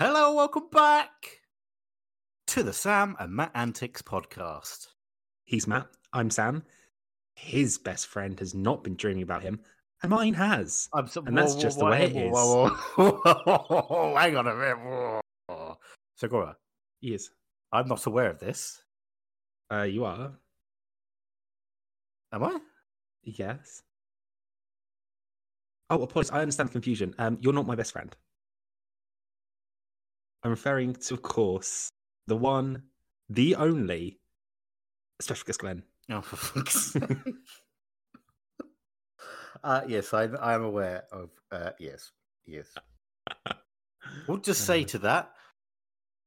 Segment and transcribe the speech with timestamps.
[0.00, 1.42] Hello, welcome back
[2.46, 4.86] to the Sam and Matt Antics podcast.
[5.44, 5.88] He's Matt.
[6.14, 6.62] I'm Sam.
[7.34, 9.60] His best friend has not been dreaming about him,
[10.02, 10.88] and mine has.
[10.94, 12.32] I'm so, And that's just the way it is.
[12.32, 15.76] Whoa, whoa, Hang on a minute.
[16.16, 16.56] Segura,
[17.02, 17.28] Yes.
[17.70, 18.82] I'm not aware of this.
[19.70, 20.32] Uh, you are.
[22.32, 22.58] Am I?
[23.22, 23.82] Yes.
[25.90, 26.30] Oh, apologies.
[26.30, 27.14] I understand the confusion.
[27.18, 28.16] Um, you're not my best friend.
[30.42, 31.88] I'm referring to, of course,
[32.26, 32.82] the one,
[33.28, 34.18] the only,
[35.20, 35.82] special guest Glenn.
[36.10, 37.02] Oh, for fuck's sake.
[39.62, 41.30] uh, yes, I, I am aware of.
[41.52, 42.10] Uh, yes,
[42.46, 42.66] yes.
[44.26, 45.32] We'll just say Uh, to that,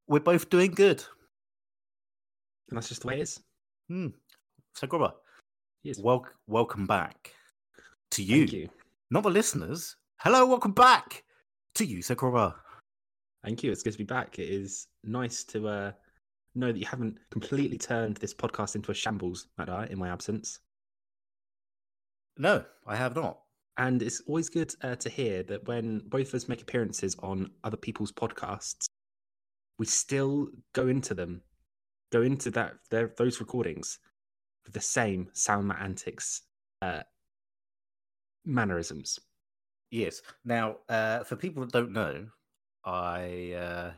[0.08, 1.04] we're both doing good.
[2.70, 3.42] And that's just the way it is.
[3.90, 4.08] Hmm.
[4.76, 5.14] Segura,
[5.84, 6.00] Yes.
[6.00, 7.34] wel- welcome back
[8.12, 8.38] to you.
[8.48, 8.70] Thank you.
[9.12, 9.98] not the listeners.
[10.20, 11.24] Hello, welcome back
[11.76, 12.56] to you, Sakura.
[13.44, 13.72] Thank you.
[13.72, 14.40] It's good to be back.
[14.40, 15.92] It is nice to uh,
[16.56, 20.10] know that you haven't completely turned this podcast into a shambles, Matt, I, in my
[20.10, 20.60] absence.
[22.38, 23.40] No, I have not.
[23.78, 27.52] And it's always good uh, to hear that when both of us make appearances on
[27.64, 28.86] other people's podcasts,
[29.78, 31.42] we still go into them,
[32.12, 34.00] go into that their, those recordings
[34.64, 36.44] with the same sound Matt antics
[36.82, 37.02] uh,
[38.46, 39.20] mannerisms.
[39.90, 40.22] Yes.
[40.46, 42.28] Now, uh, for people that don't know,
[42.86, 43.92] I uh,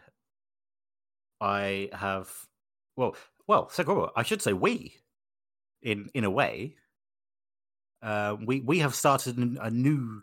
[1.41, 2.30] I have
[2.95, 3.16] well,
[3.47, 4.09] well, Sakura.
[4.16, 4.95] I should say we,
[5.81, 6.75] in in a way,
[8.02, 10.22] uh, we we have started a new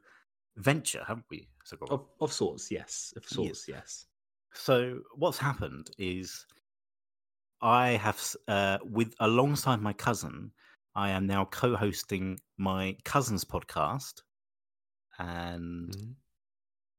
[0.56, 1.94] venture, haven't we, Sakura?
[1.94, 3.12] Of, of sorts, yes.
[3.16, 4.06] Of sorts, yes.
[4.54, 6.46] So what's happened is
[7.60, 10.52] I have uh, with alongside my cousin,
[10.94, 14.22] I am now co-hosting my cousin's podcast,
[15.18, 16.14] and Mhm.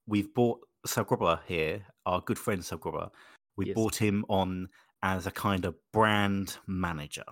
[0.08, 3.12] we've bought Sagroba here, our good friend Sagroba.
[3.56, 3.76] We Yes.
[3.76, 4.70] brought him on
[5.02, 7.26] as a kind of brand manager,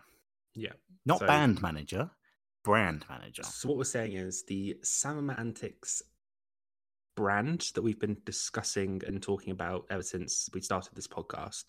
[0.54, 0.74] Yeah.
[1.06, 2.12] not So- band manager,
[2.64, 3.44] brand manager.
[3.44, 6.02] So what we're saying is the Salmon Antics
[7.16, 11.66] brand that we've been discussing and talking about ever since we started this podcast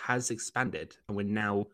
[0.00, 1.66] has expanded, and we're now.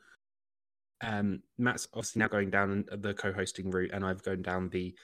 [1.00, 4.96] Um, Matt's obviously now going down the co-hosting route, and I've gone down the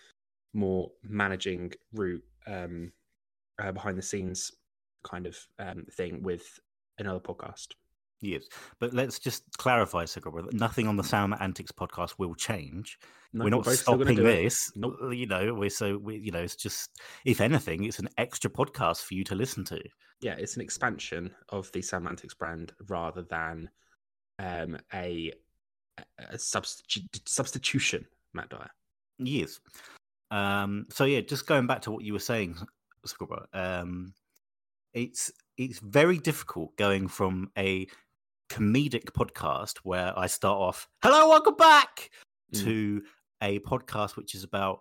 [0.55, 2.93] more managing route, um,
[3.61, 4.53] uh, behind the scenes
[5.05, 6.59] kind of um, thing with
[6.99, 7.69] another podcast.
[8.23, 8.43] Yes,
[8.79, 12.99] but let's just clarify, that nothing on the Sound Antics podcast will change.
[13.33, 14.71] No, we're not gonna stopping this.
[14.77, 14.97] Nope.
[15.03, 18.51] uh, You know, we're so we, you know, it's just if anything, it's an extra
[18.51, 19.81] podcast for you to listen to.
[20.21, 23.71] yeah, it's an expansion of the Semantics brand rather than
[24.39, 25.33] um, a,
[26.19, 28.05] a substitu- substitution,
[28.35, 28.69] Matt Dyer.
[29.19, 29.61] Yes.
[30.31, 30.85] Um.
[30.91, 32.57] So yeah, just going back to what you were saying,
[33.53, 34.15] Um,
[34.93, 37.87] it's it's very difficult going from a
[38.51, 42.11] comedic podcast where I start off, "Hello, welcome back,"
[42.53, 42.65] Mm.
[42.65, 43.03] to
[43.43, 44.81] a podcast which is about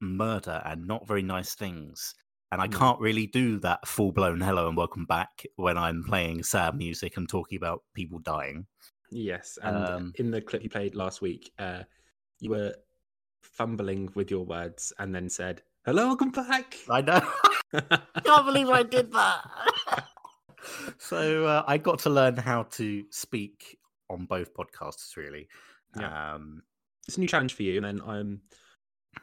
[0.00, 2.14] murder and not very nice things.
[2.52, 2.78] And I Mm.
[2.78, 7.16] can't really do that full blown hello and welcome back when I'm playing sad music
[7.16, 8.66] and talking about people dying.
[9.10, 11.82] Yes, and Um, in the clip you played last week, uh,
[12.38, 12.74] you were
[13.42, 17.20] fumbling with your words and then said, "Hello, welcome back." I know.
[18.24, 20.04] can't believe I did that.
[20.98, 23.78] so uh, I got to learn how to speak
[24.08, 25.48] on both podcasts, really.
[25.98, 26.34] Yeah.
[26.34, 26.62] Um,
[27.06, 28.40] it's a new challenge for you, and then um,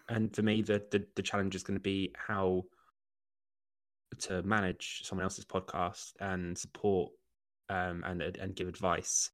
[0.09, 2.63] and for me, the the, the challenge is going to be how
[4.19, 7.11] to manage someone else's podcast and support
[7.69, 9.31] um and and give advice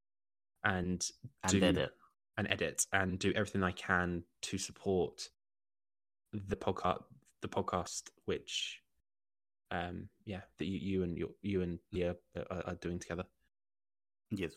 [0.64, 1.10] and
[1.44, 1.92] and do edit.
[2.38, 5.30] and edit and do everything I can to support
[6.34, 7.02] the podcast
[7.42, 8.82] the podcast which
[9.72, 12.16] um yeah that you, you and your you and Leah
[12.50, 13.24] are, are doing together.
[14.32, 14.54] Yes.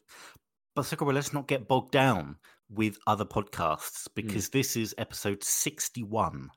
[0.74, 2.36] But Sakura, let's not get bogged down
[2.68, 6.48] with other podcasts because this is episode 61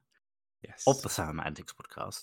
[0.64, 0.84] Yes.
[0.88, 2.22] of the Sound Antics podcast.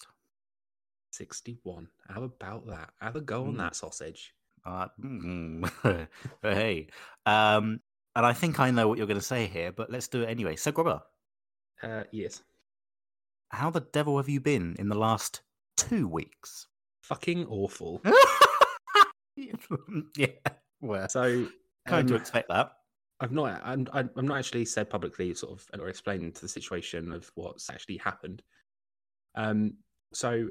[1.13, 1.89] 61.
[2.09, 2.91] How about that?
[3.01, 3.59] Have a go on Mm.
[3.59, 4.33] that sausage.
[4.65, 6.09] Uh, mm,
[6.43, 6.89] hey.
[7.27, 7.81] Um,
[8.15, 10.29] and I think I know what you're going to say here, but let's do it
[10.29, 10.57] anyway.
[10.57, 11.03] Sakura,
[11.83, 12.43] Uh yes.
[13.51, 15.43] How the devil have you been in the last
[15.77, 16.67] two weeks?
[17.03, 18.01] Fucking awful.
[19.37, 20.27] yeah,
[20.81, 21.49] well, So
[21.87, 22.73] kind to um, expect that.
[23.21, 27.13] I've not I'm I'm not actually said publicly sort of or explained to the situation
[27.13, 28.43] of what's actually happened.
[29.35, 29.75] Um
[30.15, 30.49] so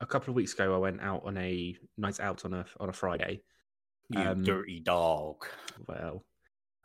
[0.00, 2.88] a couple of weeks ago I went out on a night out on a on
[2.88, 3.42] a Friday.
[4.10, 5.44] You um, dirty dog.
[5.88, 6.24] Well,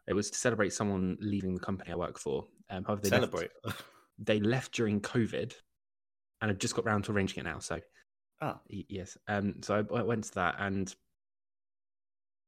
[0.08, 2.48] it was to celebrate someone leaving the company I work for.
[2.72, 3.52] Um however they left- Celebrate.
[4.18, 5.54] they left during COVID
[6.42, 7.60] and have just got round to arranging it now.
[7.60, 7.80] So
[8.70, 9.18] Y- Yes.
[9.28, 9.56] Um.
[9.62, 10.94] So I, I went to that and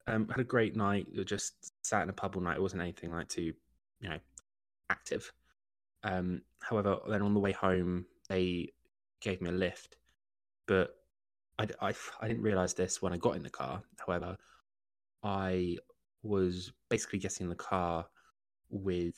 [0.08, 1.08] um had a great night.
[1.26, 2.58] Just sat in a pub all night.
[2.58, 3.54] It wasn't anything like too,
[4.00, 4.20] you know,
[4.90, 5.32] active.
[6.04, 6.42] Um.
[6.62, 8.74] However, then on the way home, they
[9.22, 9.98] gave me a lift,
[10.68, 10.96] but
[11.58, 13.82] I, I, I didn't realize this when I got in the car.
[14.06, 14.36] However,
[15.24, 15.78] I
[16.24, 18.08] was basically getting in the car
[18.70, 19.16] with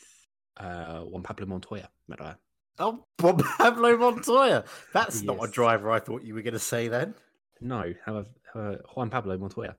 [0.59, 1.89] uh Juan Pablo Montoya.
[2.19, 2.35] I?
[2.79, 4.63] oh, Bob Pablo Montoya.
[4.93, 7.13] That's not a driver I thought you were going to say then.
[7.61, 9.75] No, however, uh, Juan Pablo Montoya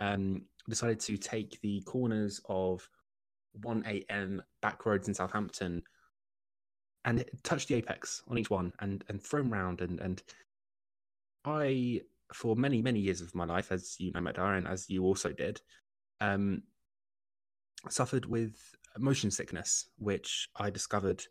[0.00, 2.88] um, decided to take the corners of
[3.62, 4.42] 1 a.m.
[4.60, 5.82] back roads in Southampton
[7.04, 9.80] and touch the apex on each one and and throw them round.
[9.80, 10.22] And, and
[11.44, 12.02] I,
[12.34, 15.32] for many, many years of my life, as you know, Matt and as you also
[15.32, 15.60] did,
[16.20, 16.64] um,
[17.88, 18.56] suffered with
[18.98, 21.22] motion sickness, which I discovered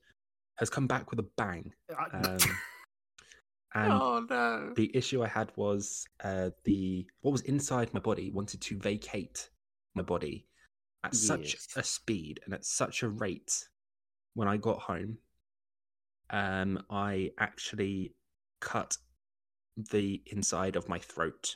[0.55, 1.73] has come back with a bang.
[2.13, 2.37] Um,
[3.73, 4.73] and oh no!
[4.77, 9.49] the issue I had was uh, the what was inside my body wanted to vacate
[9.95, 10.47] my body
[11.03, 13.67] at such a speed and at such a rate.
[14.33, 15.17] When I got home,
[16.29, 18.13] um, I actually
[18.61, 18.97] cut
[19.77, 21.55] the inside of my throat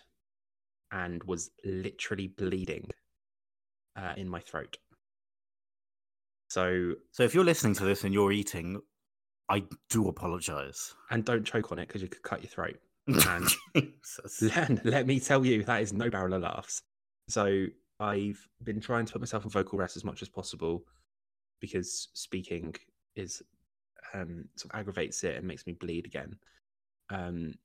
[0.91, 2.89] and was literally bleeding
[3.95, 4.77] uh, in my throat.
[6.49, 8.81] So, So if you're listening to this and you're eating,
[9.49, 10.93] I do apologise.
[11.11, 12.77] and don't choke on it because you could cut your throat.
[13.07, 14.41] And Jesus.
[14.41, 16.81] let, let me tell you, that is no barrel of laughs.
[17.27, 17.65] So
[17.99, 20.83] I've been trying to put myself in vocal rest as much as possible
[21.59, 22.75] because speaking
[23.15, 23.41] is
[24.13, 26.35] um, sort of aggravates it and makes me bleed again.
[27.09, 27.55] Um,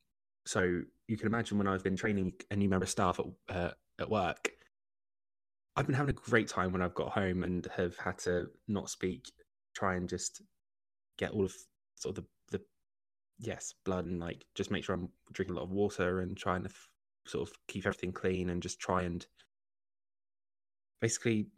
[0.47, 3.71] so you can imagine when I've been training a new member of staff at, uh,
[4.01, 4.51] at work,
[5.77, 8.91] I've been having a great time when I've got home and have had to not
[8.91, 9.33] speak,
[9.75, 10.41] try and just
[11.19, 11.55] get all of
[11.97, 12.65] sort of the, the
[13.39, 16.63] yes blood and like just make sure I'm drinking a lot of water and trying
[16.63, 16.89] to f-
[17.27, 19.27] sort of keep everything clean and just try and
[21.01, 21.49] basically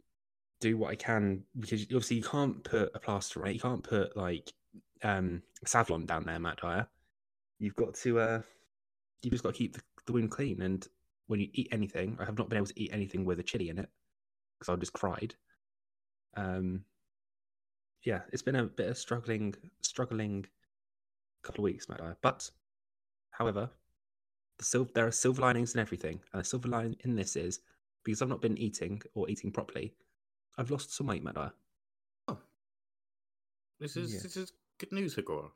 [0.59, 3.53] do what I can because obviously you can't put a plaster it.
[3.53, 4.51] You can't put like
[5.03, 6.87] um Savlon down there, Matt Dyer.
[7.59, 8.41] You've got to uh
[9.21, 10.87] you've just got to keep the, the wound clean and
[11.27, 13.69] when you eat anything, I have not been able to eat anything with a chili
[13.69, 13.89] in it
[14.59, 15.35] because I just cried.
[16.35, 16.83] Um
[18.03, 20.45] yeah, it's been a bit of struggling struggling
[21.43, 22.17] couple of weeks, Matt Dyer.
[22.21, 22.49] But
[23.31, 23.69] however,
[24.57, 27.59] the sil- there are silver linings in everything, and the silver line in this is
[28.03, 29.93] because I've not been eating or eating properly,
[30.57, 31.37] I've lost some weight, Matt
[32.27, 32.37] Oh,
[33.79, 34.19] This is Yeah.
[34.23, 35.51] this is good news, Hagora.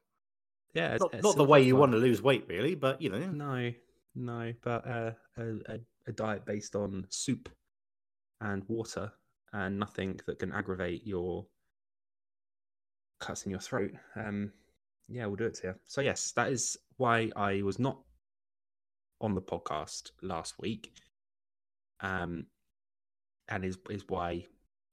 [0.73, 3.29] Yeah, Not, it's- not the way you want to lose weight, really, but you know.
[3.31, 3.73] No,
[4.15, 5.43] no, but uh, a,
[5.73, 7.49] a a diet based on soup
[8.41, 9.11] and water
[9.53, 11.45] and nothing that can aggravate your
[13.19, 13.91] cuts in your throat.
[14.15, 14.51] Um,
[15.07, 15.75] yeah, we'll do it to you.
[15.87, 17.99] So yes, that is why I was not
[19.19, 20.91] on the podcast last week.
[22.01, 22.47] Um,
[23.49, 24.45] and is is why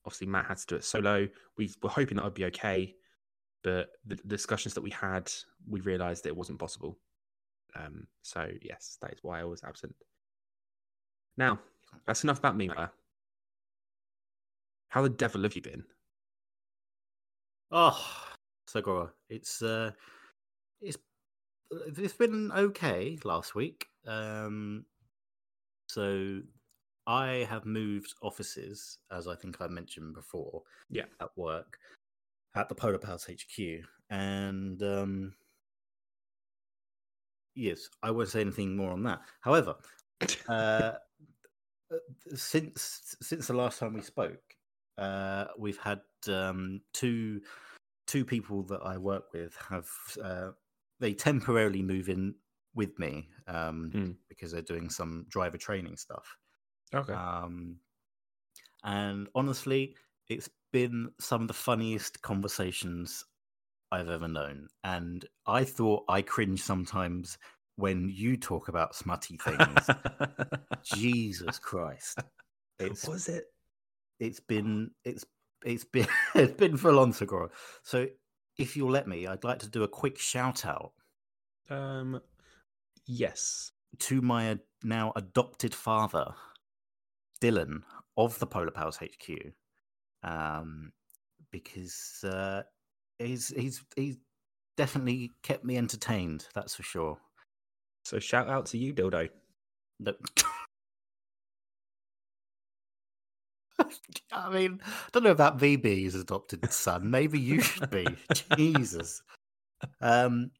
[0.04, 1.28] obviously Matt had to do it solo.
[1.56, 2.94] We were hoping that I'd be okay,
[3.62, 5.30] but the discussions that we had,
[5.68, 6.98] we realised that it wasn't possible.
[7.76, 9.94] Um, so yes, that is why I was absent.
[11.36, 11.60] Now,
[12.06, 12.70] that's enough about me.
[14.88, 15.84] How the devil have you been?
[17.70, 18.00] Oh,
[18.68, 19.90] Sagora, it's uh,
[20.80, 20.96] it's
[21.70, 23.86] it's been okay last week.
[24.06, 24.86] Um,
[25.88, 26.40] so
[27.06, 30.62] I have moved offices, as I think I mentioned before.
[30.90, 31.04] Yeah.
[31.20, 31.78] at work
[32.54, 35.34] at the Polar Pals HQ, and um,
[37.54, 39.20] yes, I won't say anything more on that.
[39.40, 39.76] However,
[40.48, 40.92] uh,
[42.34, 44.47] since since the last time we spoke,
[44.98, 47.40] uh, we've had um, two
[48.06, 49.88] two people that I work with have
[50.22, 50.50] uh,
[51.00, 52.34] they temporarily move in
[52.74, 54.10] with me um, Hmm.
[54.28, 56.36] because they're doing some driver training stuff.
[56.94, 57.12] Okay.
[57.12, 57.76] Um,
[58.84, 59.96] and honestly,
[60.28, 63.24] it's been some of the funniest conversations
[63.90, 64.68] I've ever known.
[64.84, 67.38] And I thought I cringe sometimes
[67.76, 69.90] when you talk about smutty things.
[70.82, 72.20] Jesus Christ.
[72.78, 73.44] It's was it?
[74.20, 75.24] It's been it's
[75.64, 77.48] it's been it's been full on Segura.
[77.82, 78.06] So
[78.58, 80.92] if you'll let me, I'd like to do a quick shout out
[81.70, 82.20] Um,
[83.06, 83.70] yes.
[84.00, 86.34] to my now adopted father,
[87.40, 87.82] Dylan
[88.16, 89.52] of the Polar Pals HQ,
[90.24, 90.92] um,
[91.52, 92.62] because uh,
[93.18, 94.16] he's he's he's
[94.76, 96.46] definitely kept me entertained.
[96.54, 97.18] That's for sure.
[98.04, 99.28] So shout out to you, Dildo.
[100.00, 100.14] No-
[104.32, 107.10] I mean, I don't know if that VB is adopted son.
[107.10, 108.06] Maybe you should be.
[108.56, 109.22] Jesus.
[110.00, 110.50] Um,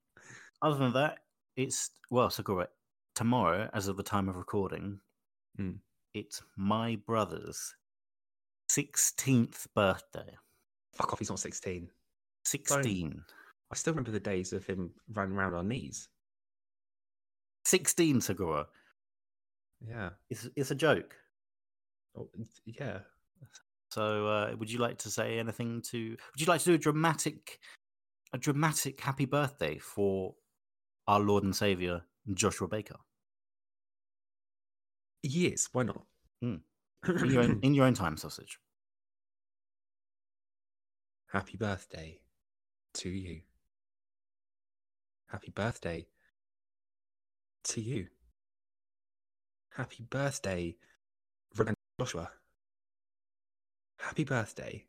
[0.63, 1.19] other than that,
[1.57, 2.69] it's well, Sakura.
[3.15, 5.01] tomorrow, as of the time of recording,
[5.61, 5.79] Mm.
[6.15, 7.75] it's my brother's
[8.71, 10.37] 16th birthday.
[10.95, 11.89] Fuck off, he's not 16.
[12.45, 13.25] 16.
[13.71, 16.09] I still remember the days of him running around on knees.
[17.65, 18.67] 16, Segura.
[19.87, 20.11] Yeah.
[20.31, 21.15] It's, it's a joke.
[22.19, 22.29] Oh,
[22.65, 22.99] yeah.
[23.91, 26.11] So, uh, would you like to say anything to?
[26.11, 27.59] Would you like to do a dramatic,
[28.33, 30.35] a dramatic happy birthday for
[31.07, 32.03] our Lord and Savior
[32.35, 32.97] Joshua Baker
[35.23, 36.03] Yes, why not?
[36.43, 36.61] Mm.
[37.09, 38.59] in your own, in your own time, sausage?
[41.33, 42.21] Happy birthday
[42.95, 43.43] to you.
[45.27, 46.07] Happy birthday
[47.65, 48.07] to you.
[49.71, 50.77] Happy birthday,
[51.99, 52.31] Joshua.
[53.99, 54.85] Happy birthday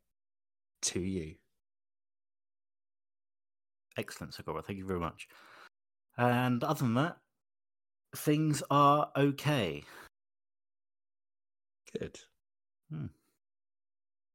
[0.83, 1.35] to you.
[3.97, 4.61] Excellent, Segura.
[4.61, 5.27] Thank you very much.
[6.17, 7.17] And other than that,
[8.15, 9.83] things are okay.
[11.97, 12.19] Good.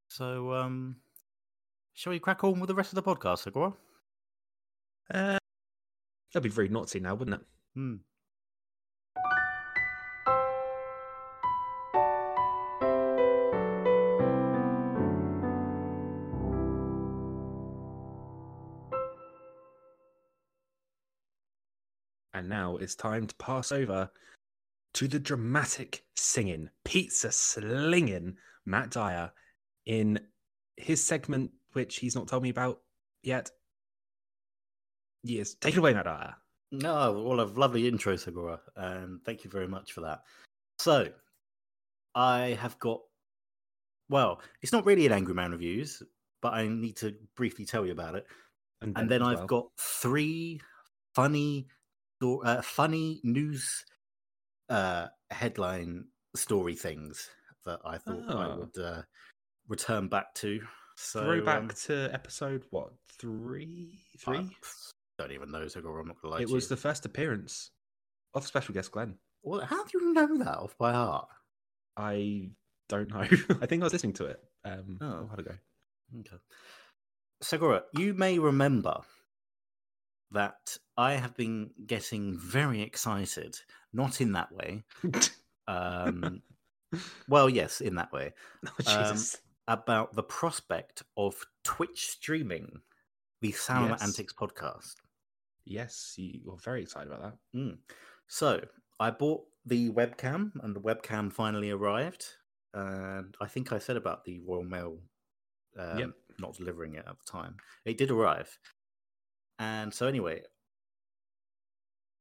[0.09, 0.97] So, um,
[1.93, 3.73] shall we crack on with the rest of the podcast, Segura?
[5.13, 5.39] Uh,
[6.33, 7.47] that'd be very naughty now, wouldn't it?
[7.75, 7.95] Hmm.
[22.35, 24.11] And now it's time to pass over
[24.95, 28.37] to the dramatic singing, pizza slinging
[28.67, 29.31] Matt Dyer
[29.87, 30.21] in
[30.77, 32.81] his segment, which he's not told me about
[33.23, 33.51] yet.
[35.23, 36.35] Yes, take it away, Matt Dyer.
[36.73, 40.23] No, well, a lovely intro, Segura, and thank you very much for that.
[40.81, 41.09] So,
[42.17, 43.01] I have got,
[44.09, 46.03] well, it's not really an Angry Man reviews,
[46.43, 48.27] but I need to briefly tell you about it.
[48.83, 49.47] And Ben then I've well.
[49.47, 50.61] got three
[51.15, 51.69] funny,
[52.25, 53.85] sto- uh, funny news
[54.69, 57.29] uh, headline story things
[57.67, 58.57] that I thought I Oh.
[58.59, 59.03] would uh,
[59.69, 60.61] return back to.
[60.97, 63.99] So, throwback um, to episode what three?
[64.21, 64.37] Three.
[64.39, 66.01] I don't even know, Segura.
[66.03, 66.41] I'm not gonna lie.
[66.43, 66.69] it to was you.
[66.71, 67.71] the first appearance
[68.35, 69.17] of special guest Glenn.
[69.43, 71.29] Well, how do you know that off by heart?
[71.97, 72.51] I
[72.89, 73.21] don't know.
[73.61, 75.27] I think I was listening to it um, a Oh.
[75.29, 75.55] while ago.
[76.21, 76.37] Okay.
[77.43, 79.01] Segura, you may remember
[80.35, 83.59] that I have been getting very excited,
[83.93, 84.85] not in that way.
[85.67, 86.43] Um,
[87.27, 88.35] well, yes, in that way,
[88.87, 89.19] oh, Um,
[89.67, 92.83] about the prospect of Twitch streaming
[93.41, 94.03] the Sound Yes.
[94.03, 94.97] Antics podcast.
[95.65, 97.59] yes, you were very excited about that.
[97.59, 97.79] Mm.
[98.27, 98.61] So
[99.01, 102.27] I bought the webcam, and the webcam finally arrived.
[102.75, 104.99] And I think I said about the Royal Mail
[105.79, 106.11] um, Yep.
[106.41, 107.57] not delivering it at the time.
[107.87, 108.59] It did arrive.
[109.59, 110.43] And so, anyway,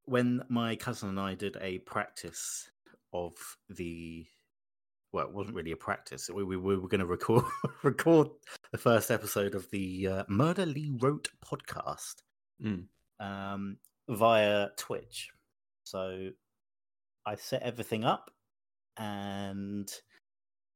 [0.05, 2.69] when my cousin and I did a practice
[3.13, 3.33] of
[3.69, 4.25] the
[5.11, 6.27] well, it wasn't really a practice.
[6.33, 7.45] We, we, we were going to record
[7.83, 8.29] record
[8.71, 12.15] the first episode of the uh, Murder Lee Wrote podcast
[12.63, 12.85] Mm.
[13.19, 13.77] um,
[14.09, 15.29] via Twitch.
[15.83, 16.29] So
[17.25, 18.31] I set everything up
[18.97, 19.91] and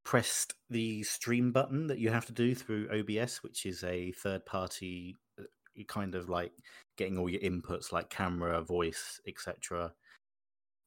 [0.03, 4.45] pressed the stream button that you have to do through OBS, which is a third
[4.45, 5.15] party
[5.86, 6.53] kind of like
[6.98, 9.93] getting all your inputs like camera, voice, etc.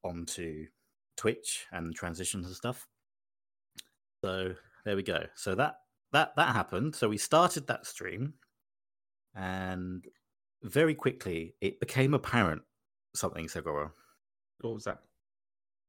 [0.03, 0.67] onto
[1.17, 2.87] Twitch and transitions and stuff.
[4.25, 4.55] So
[4.85, 5.25] there we go.
[5.35, 5.77] So that
[6.13, 6.95] that that happened.
[6.95, 8.35] So we started that stream
[9.35, 10.05] and
[10.63, 12.63] very quickly it became apparent
[13.15, 13.93] something Segura.
[14.61, 14.99] What was that?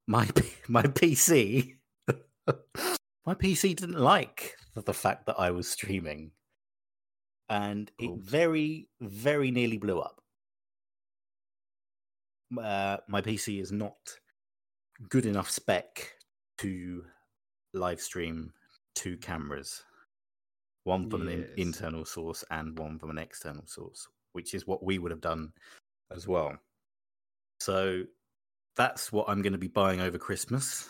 [0.08, 0.28] My
[0.68, 1.76] my PC
[3.26, 6.32] my PC didn't like the, the fact that I was streaming.
[7.52, 10.22] And it very, very nearly blew up.
[12.58, 13.98] Uh, my PC is not
[15.10, 16.14] good enough spec
[16.60, 17.04] to
[17.74, 18.54] live stream
[18.96, 19.84] two cameras
[20.84, 24.98] one from an internal source and one from an external source, which is what we
[24.98, 25.54] would have done
[26.16, 26.58] as well.
[27.60, 28.04] So
[28.76, 30.90] that's what I'm going to be buying over Christmas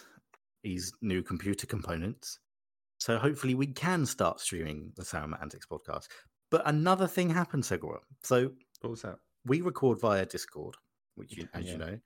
[0.63, 2.39] these new computer components.
[2.99, 6.07] So hopefully we can start streaming the Sound Antics podcast.
[6.51, 7.99] But another thing happened, Segura.
[8.23, 9.15] So What was that?
[9.45, 10.75] we record via Discord,
[11.15, 11.99] which you, Yeah, as you know.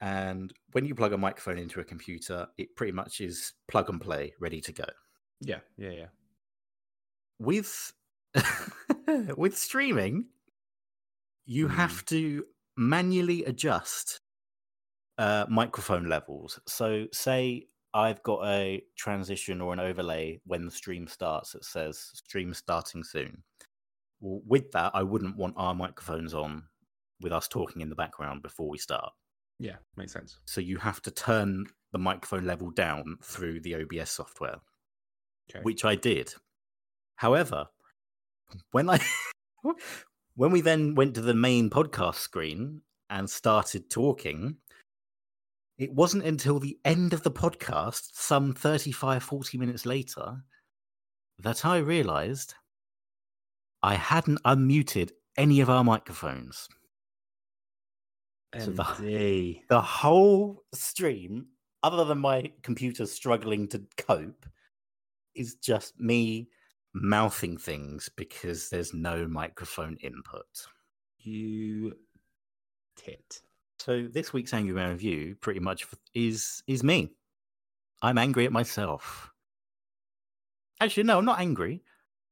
[0.00, 4.00] And when you plug a microphone into a computer, it pretty much is plug and
[4.00, 4.84] play, ready to go.
[5.40, 6.06] Yeah, yeah, yeah.
[7.38, 7.92] With
[9.36, 10.26] with streaming,
[11.44, 11.74] you Hmm.
[11.74, 12.44] have to
[12.76, 14.20] manually adjust
[15.18, 16.58] uh, microphone levels.
[16.66, 21.98] So, say I've got a transition or an overlay when the stream starts that says
[22.14, 23.42] stream starting soon.
[24.20, 26.64] Well, with that, I wouldn't want our microphones on
[27.20, 29.12] with us talking in the background before we start.
[29.58, 30.38] Yeah, makes sense.
[30.46, 34.56] So you have to turn the microphone level down through the OBS software,
[35.50, 35.60] Okay.
[35.62, 36.32] which I did.
[37.16, 37.66] However,
[38.70, 39.00] when I
[40.34, 44.56] when we then went to the main podcast screen and started talking,
[45.80, 50.44] it wasn't until the end of the podcast, some 35, 40 minutes later,
[51.38, 52.54] that I realized
[53.82, 56.68] I hadn't unmuted any of our microphones.
[58.58, 58.82] So the-
[59.68, 61.48] the whole stream,
[61.82, 64.44] other than my computer struggling to cope,
[65.34, 66.50] is just me
[66.92, 70.66] mouthing things because there's no microphone input.
[71.20, 71.98] You
[72.96, 73.40] tit.
[73.80, 77.12] So this week's Angry Man review pretty much is is me.
[78.02, 79.32] I'm angry at myself.
[80.82, 81.82] Actually, no, I'm not angry.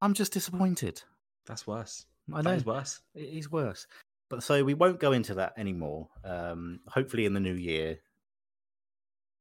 [0.02, 1.02] I'm just disappointed.
[1.46, 2.04] That's worse.
[2.34, 3.00] I know is worse.
[3.14, 3.86] it is worse.
[4.28, 6.08] But so we won't go into that anymore.
[6.22, 7.98] Um, hopefully, in the new year,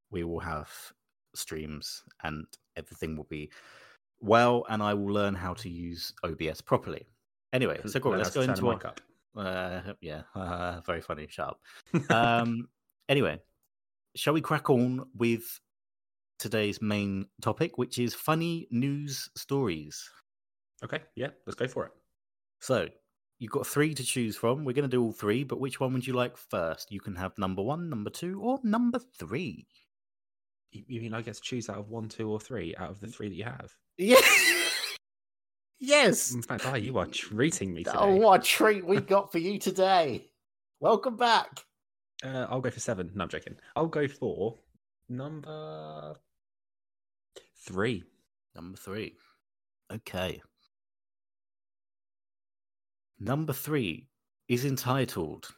[0.09, 0.71] we will have
[1.35, 2.45] streams and
[2.77, 3.51] everything will be
[4.21, 7.05] well, and I will learn how to use OBS properly.
[7.51, 8.11] Anyway, so cool.
[8.11, 9.01] Learn Let's go into our, up.
[9.37, 11.27] Uh, yeah, uh, very funny.
[11.29, 11.61] Shut up.
[12.09, 12.67] Um,
[13.09, 13.39] anyway,
[14.15, 15.59] shall we crack on with
[16.39, 20.09] today's main topic, which is funny news stories?
[20.83, 21.91] okay, yeah, let's go for it.
[22.59, 22.87] So
[23.39, 24.63] you've got three to choose from.
[24.63, 26.91] We're going to do all three, but which one would you like first?
[26.91, 29.67] You can have number one, number two, or number three.
[30.71, 32.99] You, you mean I get to choose out of one, two, or three out of
[32.99, 33.73] the three that you have?
[33.97, 34.17] Yeah.
[35.79, 36.31] Yes.
[36.33, 37.97] In fact, oh, you are treating me today.
[37.99, 40.29] Oh, what a treat we got for you today.
[40.79, 41.63] Welcome back.
[42.23, 43.11] Uh, I'll go for seven.
[43.15, 43.55] No, I'm joking.
[43.75, 44.55] I'll go for
[45.09, 46.15] number
[47.63, 48.03] three.
[48.55, 49.15] Number three.
[49.91, 50.41] Okay.
[53.19, 54.07] Number three
[54.47, 55.49] is entitled.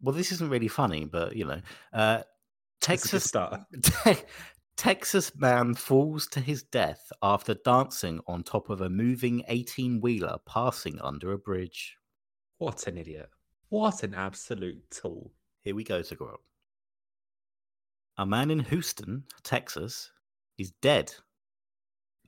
[0.00, 1.60] Well, this isn't really funny, but you know,
[1.92, 3.60] uh, That's a Texas start.
[3.82, 4.16] Te-
[4.76, 10.36] Texas man falls to his death after dancing on top of a moving 18 wheeler
[10.46, 11.96] passing under a bridge.
[12.58, 13.30] What an idiot.
[13.70, 15.32] What an absolute tool.
[15.62, 16.38] Here we go, Seguro.
[18.18, 20.10] A man in Houston, Texas,
[20.58, 21.12] is dead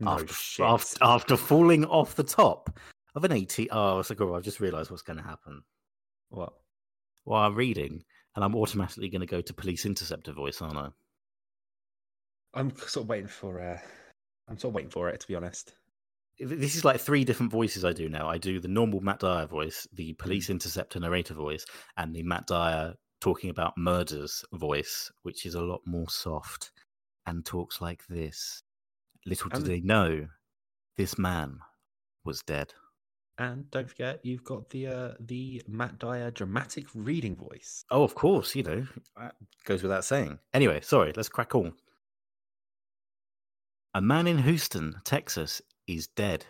[0.01, 0.67] No after, shit.
[0.67, 2.79] after, after falling off the top
[3.15, 3.69] of an 18.
[3.71, 5.63] Oh, Seguro, I've just realized what's going to happen.
[6.31, 6.55] What?
[7.25, 8.03] Well, I'm reading,
[8.35, 10.89] and I'm automatically going to go to police interceptor voice, aren't I?
[12.55, 13.61] I'm sort of waiting for.
[13.61, 13.79] Uh,
[14.49, 15.75] I'm sort of waiting for it, to be honest.
[16.41, 18.29] this is like three different voices I do now.
[18.29, 22.47] I do the normal Matt Dyer voice, the police interceptor narrator voice, and the Matt
[22.47, 26.71] Dyer talking about murders voice, which is a lot more soft
[27.27, 28.63] and talks like this.
[29.27, 30.27] Little did they know,
[30.97, 31.59] this man
[32.25, 32.73] was dead.
[33.37, 37.85] And don't forget, you've got the uh, the Matt Dyer dramatic reading voice.
[37.91, 39.35] Oh, of course, you know, that
[39.65, 40.39] goes without saying.
[40.53, 41.75] Anyway, sorry, let's crack on.
[43.95, 46.45] A man in Houston, Texas, is dead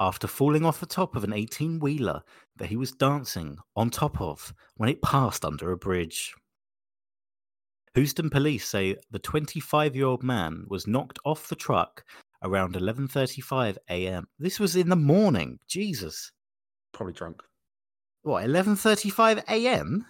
[0.00, 2.22] after falling off the top of an 18 wheeler
[2.56, 6.34] that he was dancing on top of when it passed under a bridge.
[7.94, 12.04] Houston police say the 25 year old man was knocked off the truck
[12.42, 14.26] around 11:35 a.m.
[14.38, 15.60] This was in the morning.
[15.68, 16.32] Jesus.
[16.92, 17.42] Probably drunk.
[18.22, 20.06] What, 11:35 a.m.?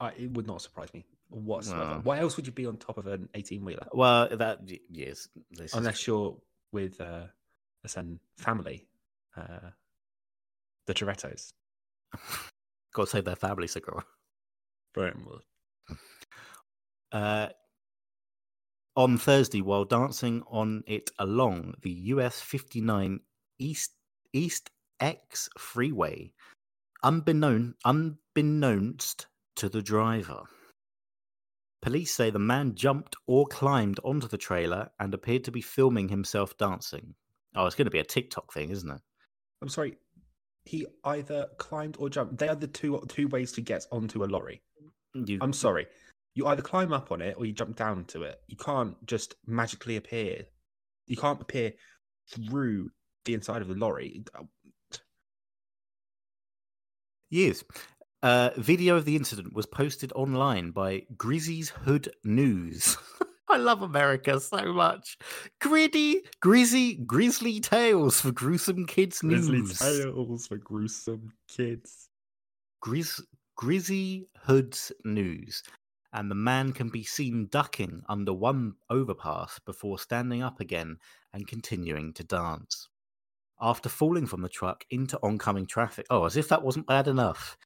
[0.00, 1.96] I, it would not surprise me whatsoever.
[1.96, 2.00] No.
[2.02, 3.86] Why else would you be on top of an 18 wheeler?
[3.92, 4.60] Well, that
[4.90, 6.36] yes, this is Unless you're
[6.72, 7.26] with uh,
[7.84, 8.86] a certain family,
[9.36, 9.70] uh,
[10.86, 11.52] the Torettos.
[12.94, 14.04] got to save their family, Segura.
[17.12, 17.48] Uh,
[18.96, 23.20] on Thursday, while dancing on it along the US 59
[23.58, 23.92] East
[24.32, 26.32] East X freeway,
[27.02, 30.42] unbeknown, unbeknownst to the driver.
[31.86, 36.08] Police say the man jumped or climbed onto the trailer and appeared to be filming
[36.08, 37.14] himself dancing.
[37.54, 39.00] Oh, it's going to be a TikTok thing, isn't it?
[39.62, 39.96] I'm sorry.
[40.64, 42.38] He either climbed or jumped.
[42.38, 44.62] They are the two two ways to get onto a lorry.
[45.14, 45.86] You, I'm sorry.
[46.34, 48.40] You either climb up on it or you jump down to it.
[48.48, 50.44] You can't just magically appear.
[51.06, 51.72] You can't appear
[52.28, 52.90] through
[53.26, 54.24] the inside of the lorry.
[57.30, 57.62] Yes.
[58.26, 62.96] Uh, video of the incident was posted online by Grizzy's Hood News.
[63.48, 65.16] I love America so much.
[65.60, 69.46] Gritty, grizzy, grizzly tales for gruesome kids news.
[69.46, 69.78] Grizzly news.
[69.78, 72.08] tales for gruesome kids.
[72.84, 73.22] Grizz,
[73.54, 75.62] Grizzy Hood's News.
[76.12, 80.96] And the man can be seen ducking under one overpass before standing up again
[81.32, 82.88] and continuing to dance.
[83.60, 86.06] After falling from the truck into oncoming traffic.
[86.10, 87.56] Oh, as if that wasn't bad enough.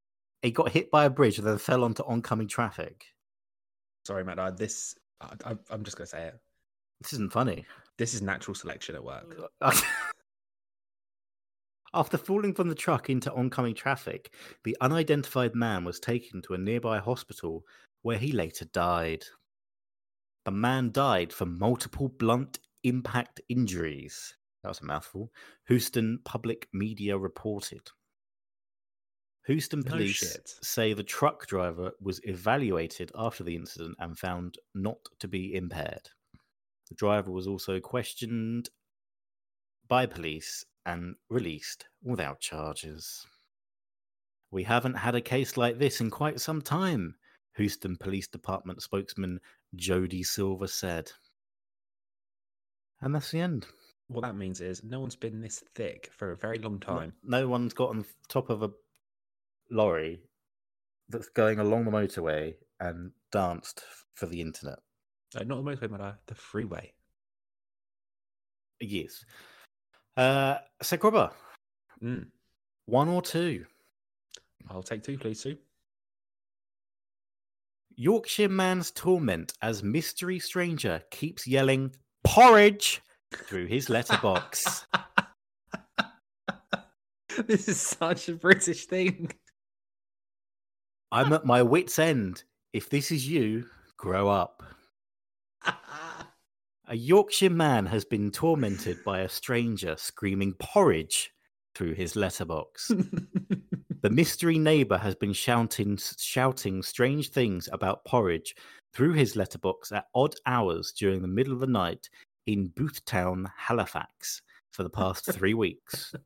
[0.43, 3.05] He got hit by a bridge and then fell onto oncoming traffic.
[4.07, 4.39] Sorry, Matt.
[4.39, 6.39] I, this I, I, I'm just gonna say it.
[7.01, 7.65] This isn't funny.
[7.99, 9.37] This is natural selection at work.
[11.93, 14.33] After falling from the truck into oncoming traffic,
[14.65, 17.65] the unidentified man was taken to a nearby hospital
[18.03, 19.25] where he later died.
[20.45, 24.37] The man died from multiple blunt impact injuries.
[24.63, 25.33] That was a mouthful.
[25.69, 27.91] Houston Public Media reported.
[29.47, 30.55] Houston No police shit.
[30.63, 36.11] say the truck driver was evaluated after the incident and found not to be impaired.
[36.89, 38.69] The driver was also questioned
[39.89, 43.27] by police and released without charges.
[44.51, 47.15] We haven't had a case like this in quite some time,
[47.57, 49.41] Houston Police Department spokesman
[49.75, 51.11] Jodi Silva said.
[53.01, 53.67] And that's the end.
[54.09, 57.13] What that means is no one's been this thick for a very long No- time.
[57.23, 58.71] No one's got on top of a
[59.71, 60.21] lorry
[61.09, 63.83] that's going along the motorway and danced
[64.15, 64.79] for the internet.
[65.37, 66.93] Uh, not the motorway, matter, the freeway.
[68.81, 69.25] Yes.
[70.17, 70.57] Uh,
[72.03, 72.27] Mm.
[72.87, 73.67] one or two.
[74.71, 75.59] I'll take two, please, Sue.
[77.97, 83.03] Yorkshire man's torment as mystery stranger keeps yelling porridge
[83.35, 84.87] through his letterbox.
[87.47, 89.31] this is such a British thing.
[91.13, 92.45] I'm at my wits' end.
[92.73, 94.63] If this is you, grow up.
[96.87, 101.33] A Yorkshire man has been tormented by a stranger screaming porridge
[101.75, 102.91] through his letterbox.
[104.03, 108.57] The mystery neighbor has been shouting shouting strange things about porridge
[108.95, 112.09] through his letterbox at odd hours during the middle of the night
[112.47, 116.15] in Boothtown, Halifax, for the past three weeks.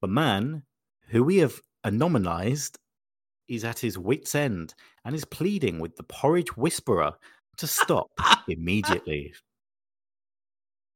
[0.00, 0.64] The man,
[1.08, 2.76] who we have anonymized,
[3.48, 7.12] is at his wits' end and is pleading with the porridge whisperer
[7.56, 8.10] to stop
[8.48, 9.32] immediately.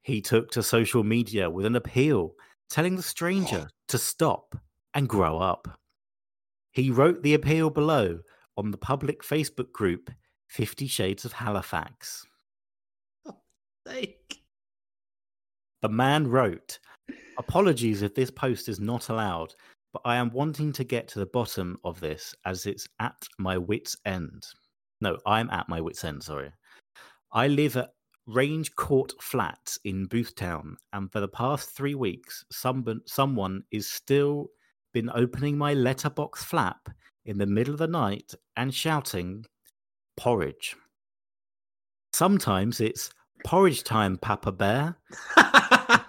[0.03, 2.35] He took to social media with an appeal
[2.71, 4.57] telling the stranger to stop
[4.95, 5.79] and grow up.
[6.73, 8.21] He wrote the appeal below
[8.57, 10.11] on the public Facebook group
[10.49, 12.25] Fifty Shades of Halifax.
[13.87, 14.43] Sake.
[15.83, 16.79] The man wrote,
[17.39, 19.55] Apologies if this post is not allowed,
[19.93, 23.57] but I am wanting to get to the bottom of this as it's at my
[23.59, 24.45] wits' end.
[25.01, 26.53] No, I'm at my wits' end, sorry.
[27.33, 27.91] I live at
[28.27, 34.49] Range Court Flats in Boothtown, and for the past three weeks, someone, someone is still
[34.93, 36.89] been opening my letterbox flap
[37.25, 39.45] in the middle of the night and shouting,
[40.17, 40.77] porridge.
[42.13, 43.11] Sometimes it's
[43.45, 44.97] porridge time, Papa Bear.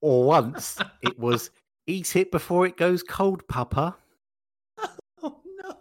[0.00, 1.50] Or once it was
[1.88, 3.96] eat it before it goes cold, Papa.
[5.22, 5.74] oh no.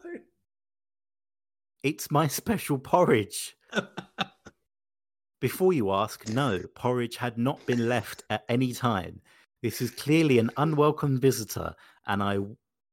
[1.83, 3.55] It's my special porridge.
[5.39, 9.21] Before you ask, no, porridge had not been left at any time.
[9.61, 11.75] This is clearly an unwelcome visitor,
[12.07, 12.39] and I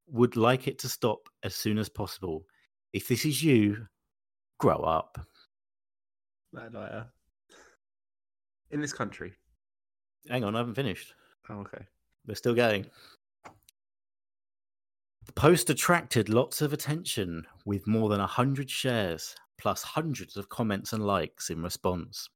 [0.09, 2.45] would like it to stop as soon as possible.
[2.93, 3.87] If this is you,
[4.61, 5.19] grow up.
[6.53, 7.07] That.
[8.71, 9.33] In this country.
[10.29, 11.15] Hang on, I haven't finished.
[11.49, 11.87] Oh, okay.
[12.27, 12.87] We're still going.
[15.27, 20.93] The post attracted lots of attention with more than 100 shares, plus hundreds of comments
[20.93, 22.29] and likes in response.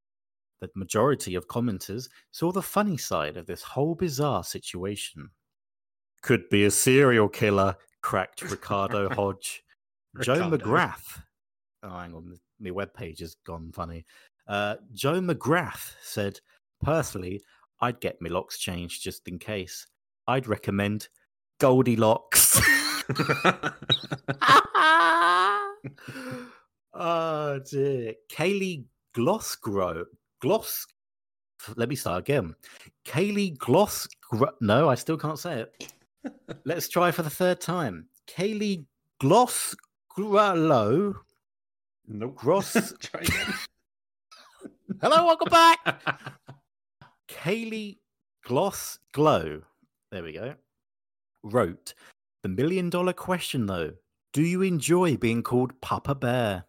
[0.61, 5.31] The majority of commenters saw the funny side of this whole bizarre situation.
[6.23, 9.63] Could be a serial killer, cracked Ricardo Hodge.
[10.21, 11.23] Joe McGrath.
[11.83, 14.05] Oh, hang on, my webpage has gone funny.
[14.49, 16.41] Uh, Joe McGrath said,
[16.83, 17.41] Personally,
[17.81, 19.87] I'd get my locks changed just in case.
[20.27, 21.09] I'd recommend
[21.59, 22.61] Goldilocks.
[26.95, 28.15] oh dear.
[28.31, 28.85] Kaylee
[29.17, 30.05] Glossgrow.
[30.41, 30.87] Gloss.
[31.77, 32.55] Let me start again.
[33.05, 34.07] Kaylee Gloss.
[34.61, 35.93] No, I still can't say it.
[36.65, 38.07] Let's try for the third time.
[38.29, 38.85] Kaylee
[39.23, 41.15] Glossgrlow.
[42.07, 42.35] nope.
[42.37, 42.75] Gross.
[45.01, 46.03] Hello, welcome back.
[47.29, 47.99] Kaylee
[48.45, 49.63] Gloss Glow,
[50.11, 50.55] there we go,
[51.43, 51.95] wrote
[52.43, 53.93] The million dollar question though
[54.33, 56.65] Do you enjoy being called Papa Bear?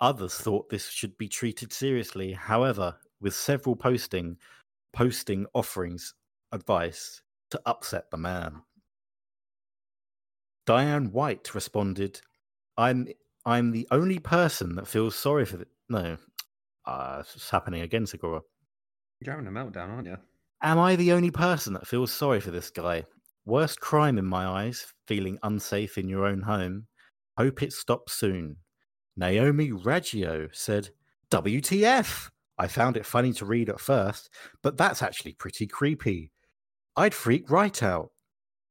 [0.00, 2.32] Others thought this should be treated seriously.
[2.32, 4.36] However, with several posting,
[4.92, 6.14] posting offerings
[6.52, 8.62] advice to upset the man.
[10.66, 12.20] Diane White responded,
[12.76, 13.08] "I'm
[13.46, 16.16] I'm the only person that feels sorry for the no,
[16.86, 18.42] uh, it's happening again, Segura.
[19.20, 20.16] You're having a meltdown, aren't you?
[20.62, 23.04] Am I the only person that feels sorry for this guy?
[23.46, 26.86] Worst crime in my eyes, feeling unsafe in your own home.
[27.36, 28.56] Hope it stops soon.
[29.16, 30.88] Naomi Raggio said,
[31.30, 32.30] WTF!
[32.58, 34.30] I found it funny to read at first,
[34.62, 36.30] but that's actually pretty creepy.
[36.96, 38.10] I'd freak right out.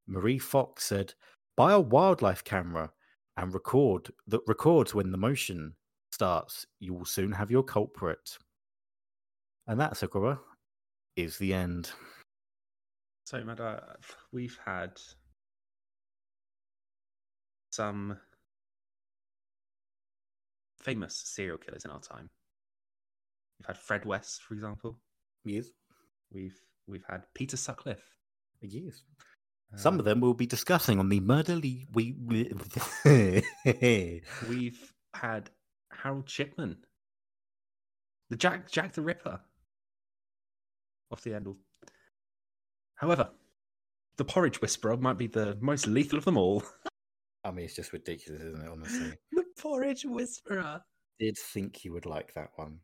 [0.08, 1.13] Marie Fox said,
[1.56, 2.91] Buy a wildlife camera
[3.38, 5.75] and record that records when the motion
[6.12, 6.65] starts.
[6.79, 8.38] You will soon have your culprit.
[9.67, 10.39] And that, Sakura,
[11.15, 11.91] is the end.
[13.26, 13.95] So, Mada,
[14.32, 14.99] we've had
[17.71, 18.17] some
[20.82, 22.30] famous serial killers in our time.
[23.60, 24.99] We've had Fred West, for example.
[25.45, 25.67] Yes.
[26.32, 28.04] We've we've had Peter Sutcliffe.
[28.62, 29.04] Yes.
[29.76, 31.88] Some of Um, them we'll be discussing on the murderly.
[31.93, 32.15] We.
[34.49, 35.49] We've had
[35.91, 36.78] Harold Shipman,
[38.30, 39.39] the Jack Jack the Ripper,
[41.13, 41.56] off the handle.
[42.95, 43.30] However,
[44.17, 46.63] the Porridge Whisperer might be the most lethal of them all.
[47.45, 48.69] I mean, it's just ridiculous, isn't it?
[48.69, 49.13] Honestly.
[49.32, 50.82] the Porridge Whisperer.
[51.19, 52.80] did think you would like that one.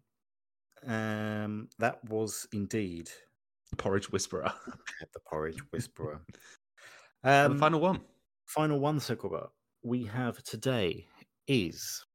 [0.85, 3.09] Um, that was indeed
[3.69, 4.51] The Porridge Whisperer.
[5.13, 6.21] the porridge whisperer.
[7.23, 8.01] Um, the final one.
[8.45, 9.49] final one, Sokoba,
[9.83, 11.05] we have today
[11.47, 12.05] is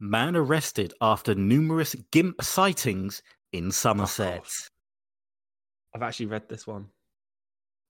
[0.00, 4.44] man arrested after numerous GIMP sightings in Somerset.
[5.94, 6.88] I've actually read this one.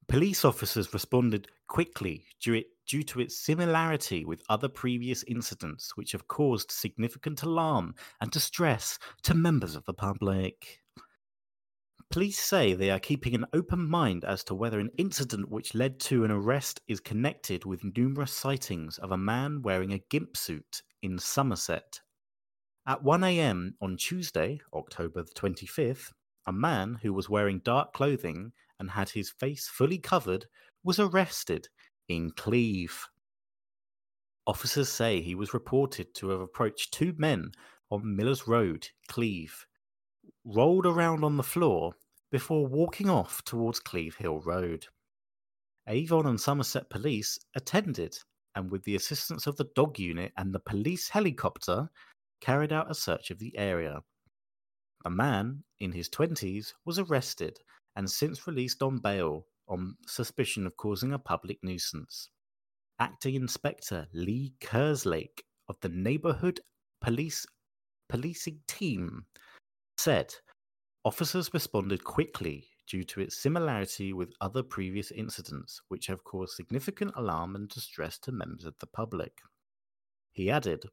[0.09, 6.12] Police officers responded quickly due, it, due to its similarity with other previous incidents, which
[6.12, 10.81] have caused significant alarm and distress to members of the public.
[12.11, 15.99] Police say they are keeping an open mind as to whether an incident which led
[16.01, 20.83] to an arrest is connected with numerous sightings of a man wearing a gimp suit
[21.01, 22.01] in Somerset.
[22.87, 26.12] At 1am on Tuesday, October the 25th,
[26.46, 30.46] a man who was wearing dark clothing and had his face fully covered
[30.83, 31.68] was arrested
[32.09, 33.07] in Cleeve.
[34.46, 37.52] Officers say he was reported to have approached two men
[37.90, 39.66] on Millers Road, Cleeve,
[40.44, 41.92] rolled around on the floor
[42.31, 44.87] before walking off towards Cleeve Hill Road.
[45.87, 48.16] Avon and Somerset police attended
[48.55, 51.88] and, with the assistance of the dog unit and the police helicopter,
[52.40, 54.00] carried out a search of the area.
[55.05, 57.59] A man in his 20s was arrested
[57.97, 62.29] and since released on bail on suspicion of causing a public nuisance.
[62.99, 66.61] Acting Inspector Lee Kerslake of the Neighbourhood
[67.01, 67.47] Police
[68.09, 69.27] Policing Team
[69.97, 70.35] said
[71.05, 77.12] officers responded quickly due to its similarity with other previous incidents, which have caused significant
[77.17, 79.41] alarm and distress to members of the public.
[80.33, 80.85] He added,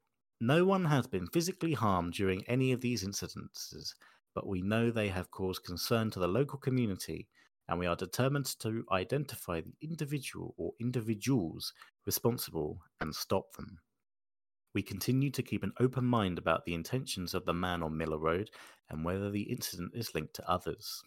[0.41, 3.93] No one has been physically harmed during any of these incidences,
[4.33, 7.27] but we know they have caused concern to the local community,
[7.67, 11.73] and we are determined to identify the individual or individuals
[12.05, 13.79] responsible and stop them.
[14.73, 18.19] We continue to keep an open mind about the intentions of the man on Miller
[18.19, 18.49] Road
[18.89, 21.03] and whether the incident is linked to others.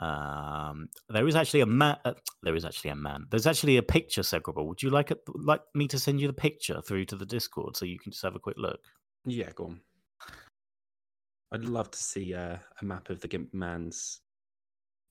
[0.00, 1.98] Um, there is actually a man.
[2.04, 3.26] Uh, there is actually a man.
[3.30, 4.66] There's actually a picture, Segrable.
[4.66, 7.76] Would you like it, like me to send you the picture through to the Discord
[7.76, 8.80] so you can just have a quick look?
[9.26, 9.80] Yeah, go on.
[11.52, 14.20] I'd love to see uh, a map of the Gimp Man's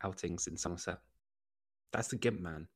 [0.04, 1.00] outings in Somerset.
[1.94, 2.68] That's the Gimp Man.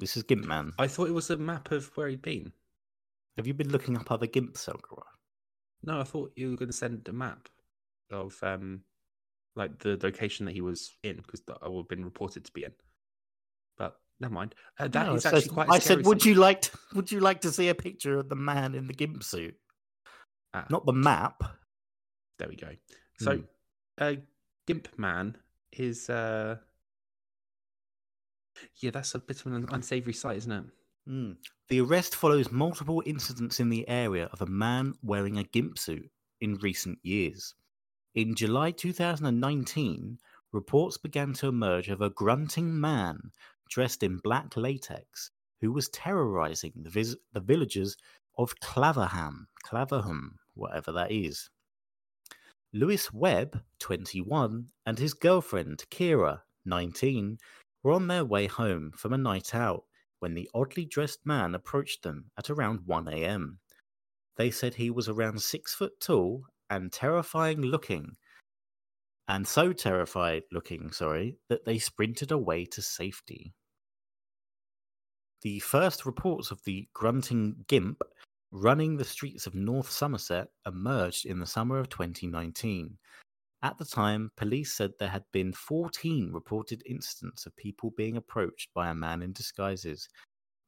[0.00, 0.72] This is Gimp Man.
[0.78, 2.52] I thought it was a map of where he'd been.
[3.36, 5.04] Have you been looking up other Gimps, Selgara?
[5.84, 7.48] No, I thought you were going to send a map
[8.10, 8.82] of um,
[9.58, 12.64] like the location that he was in because I would have been reported to be
[12.64, 12.72] in.
[13.76, 14.54] But never mind.
[14.78, 15.68] Uh, that No, is actually says- quite.
[15.70, 16.34] I said, would scene.
[16.34, 16.62] you like?
[16.62, 19.54] To, would you like to see a picture of the man in the Gimp suit?
[20.54, 21.42] Ah, Not the map.
[22.38, 22.70] There we go.
[23.18, 23.42] So, Hmm.
[23.98, 24.14] uh,
[24.66, 25.36] Gimp Man
[25.72, 26.08] is.
[26.08, 26.56] Uh...
[28.80, 30.64] Yeah, that's a bit of an unsavory sight, isn't it?
[31.08, 31.36] Mm.
[31.68, 36.10] The arrest follows multiple incidents in the area of a man wearing a gimp suit
[36.40, 37.54] in recent years.
[38.18, 40.18] In July 2019,
[40.50, 43.30] reports began to emerge of a grunting man
[43.70, 47.96] dressed in black latex who was terrorizing the, vis- the villagers
[48.36, 51.48] of Claverham, Claverham, whatever that is.
[52.72, 57.38] Lewis Webb, 21, and his girlfriend, Kira, 19,
[57.84, 59.84] were on their way home from a night out
[60.18, 63.60] when the oddly dressed man approached them at around 1 a.m.
[64.34, 68.16] They said he was around six foot tall and terrifying looking,
[69.28, 73.52] and so terrified looking, sorry, that they sprinted away to safety.
[75.42, 78.02] The first reports of the grunting gimp
[78.50, 82.96] running the streets of North Somerset emerged in the summer of 2019.
[83.62, 88.70] At the time, police said there had been 14 reported incidents of people being approached
[88.72, 90.08] by a man in disguises,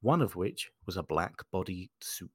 [0.02, 2.30] one of which was a black body suit.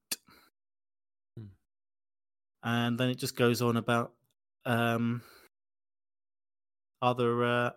[2.65, 4.13] And then it just goes on about
[4.65, 5.21] um,
[7.01, 7.71] other uh,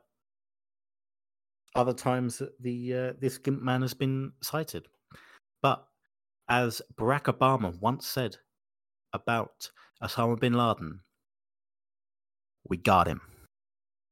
[1.75, 4.89] other times that the uh, this gimp man has been cited.
[5.63, 5.87] But
[6.49, 8.39] as Barack Obama once said
[9.13, 9.71] about
[10.03, 11.01] Osama bin Laden,
[12.67, 13.21] we got him.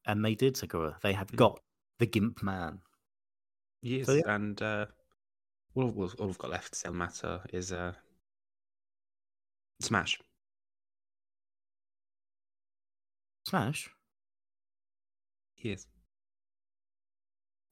[0.06, 0.98] And they did, Segura.
[1.02, 1.36] They have Hmm.
[1.36, 1.60] got
[1.98, 2.80] the gimp man.
[3.82, 4.22] Yes, So, yeah.
[4.26, 4.86] and uh,
[5.74, 7.94] all, all, all we've got left to say on the matter is uh,
[9.80, 10.20] smash.
[13.46, 13.88] Smash.
[15.58, 15.86] Yes.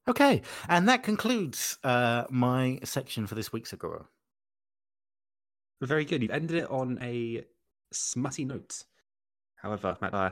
[0.07, 4.05] Okay, and that concludes uh, my section for this week, Segura.
[5.81, 6.21] Very good.
[6.21, 7.43] You've ended it on a
[7.91, 8.83] smutty note.
[9.57, 10.29] However, Matt, uh,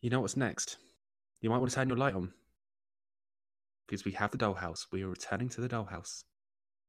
[0.00, 0.78] you know what's next?
[1.42, 2.32] You might want to turn your light on.
[3.86, 4.86] Because we have the dollhouse.
[4.90, 6.24] We are returning to the dollhouse.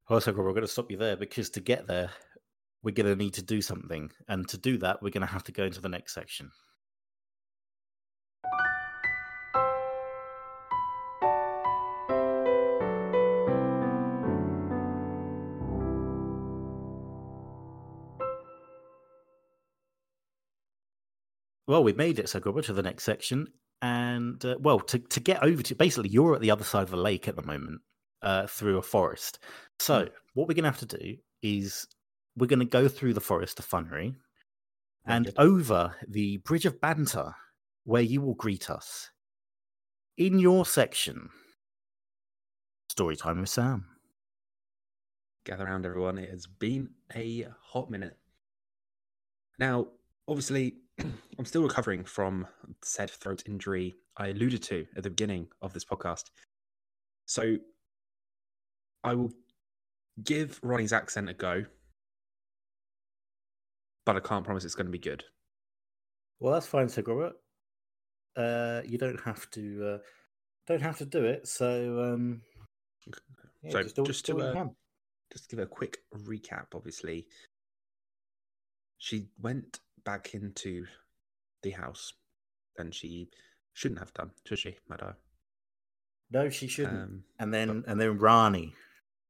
[0.10, 2.12] Oh, Segura, we're going to stop you there because to get there,
[2.82, 4.12] we're going to need to do something.
[4.30, 6.52] And to do that, we're going to have to go into the next section.
[21.76, 23.50] Well, we've made it, so Segura, to the next section.
[23.82, 26.90] And, uh, well, to, to get over to basically, you're at the other side of
[26.90, 27.82] the lake at the moment
[28.22, 29.40] uh, through a forest.
[29.80, 31.86] So, what we're going to have to do is
[32.38, 34.16] we're going to go through the forest of Funnery
[35.06, 37.36] and over the Bridge of Banter,
[37.84, 39.10] where you will greet us.
[40.18, 41.28] In your section,
[42.88, 43.84] Story Time with Sam.
[45.44, 46.20] Gather around, everyone.
[46.20, 48.16] It has been a hot minute.
[49.60, 49.88] Now,
[50.26, 50.76] obviously,
[51.40, 52.48] I'm still recovering from
[52.82, 56.26] said throat injury I alluded to at the beginning of this podcast.
[57.26, 57.58] So,
[59.04, 59.32] I will
[60.24, 61.66] give Ronnie's accent a go,
[64.06, 65.24] but I can't promise it's going to be good.
[66.40, 67.34] Well, that's fine, Segura.
[68.36, 69.98] Uh, you don't have to uh,
[70.68, 71.48] don't have to do it.
[71.48, 72.42] So, um,
[73.64, 74.66] yeah, So, just, do, just do to, uh,
[75.32, 77.28] just give a quick recap, obviously,
[78.98, 80.86] she went back into
[81.64, 82.14] the house
[82.78, 83.30] than she
[83.74, 85.16] shouldn't have done, should she, Maddo?
[86.32, 86.96] No, she shouldn't.
[86.96, 88.74] Um, and then and then Rani.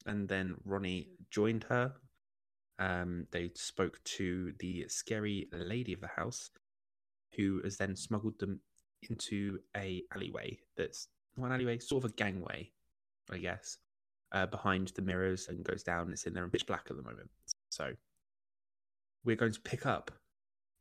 [0.05, 1.93] and then Ronnie joined her.
[2.77, 6.49] Um, they spoke to the scary lady of the house,
[7.35, 8.59] who has then smuggled them
[9.09, 11.07] into a alleyway that's
[11.37, 12.71] not an alleyway, sort of a gangway,
[13.31, 13.77] I guess,
[14.31, 16.11] uh, behind the mirrors and goes down.
[16.11, 17.29] It's in there and pitch black at the moment.
[17.69, 17.91] So
[19.23, 20.11] we're going to pick up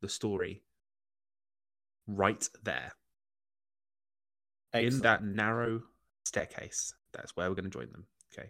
[0.01, 0.63] the story
[2.07, 2.93] right there
[4.73, 5.81] in that narrow
[6.25, 6.93] staircase.
[7.13, 8.05] That's where we're going to join them.
[8.33, 8.49] Okay.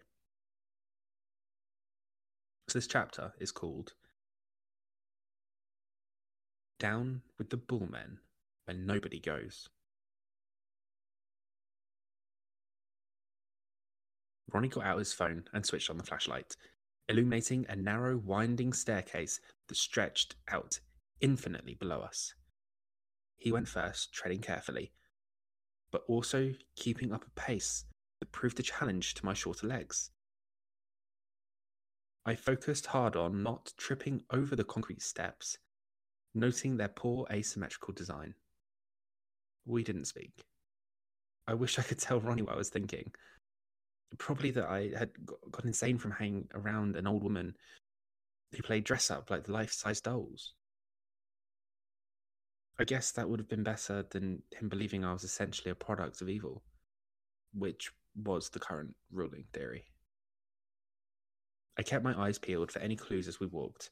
[2.67, 3.93] So this chapter is called
[6.79, 8.17] Down with the Bullmen
[8.65, 9.69] When Nobody Goes.
[14.51, 16.55] Ronnie got out his phone and switched on the flashlight,
[17.09, 20.79] illuminating a narrow, winding staircase that stretched out
[21.21, 22.33] infinitely below us.
[23.37, 24.91] He went first, treading carefully,
[25.91, 27.85] but also keeping up a pace
[28.19, 30.11] that proved a challenge to my shorter legs.
[32.25, 35.57] I focused hard on not tripping over the concrete steps,
[36.33, 38.33] noting their poor asymmetrical design.
[39.65, 40.43] We didn't speak.
[41.47, 43.11] I wish I could tell Ronnie what I was thinking.
[44.17, 47.55] Probably that I had got, insane from hanging around an old woman
[48.53, 50.53] who played dress up like the life size dolls.
[52.77, 56.21] I guess that would have been better than him believing I was essentially a product
[56.21, 56.61] of evil,
[57.53, 59.85] which was the current ruling theory.
[61.77, 63.91] I kept my eyes peeled for any clues as we walked.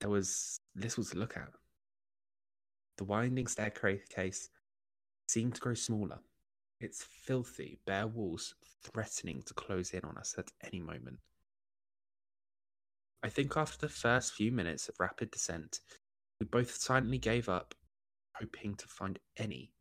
[0.00, 1.50] There was little to look at.
[2.96, 4.50] The winding staircase
[5.26, 6.18] seemed to grow smaller,
[6.80, 8.54] its filthy, bare walls
[8.84, 11.18] threatening to close in on us at any moment.
[13.22, 15.80] I think after the first few minutes of rapid descent,
[16.44, 17.74] we both silently gave up,
[18.34, 19.72] hoping to find any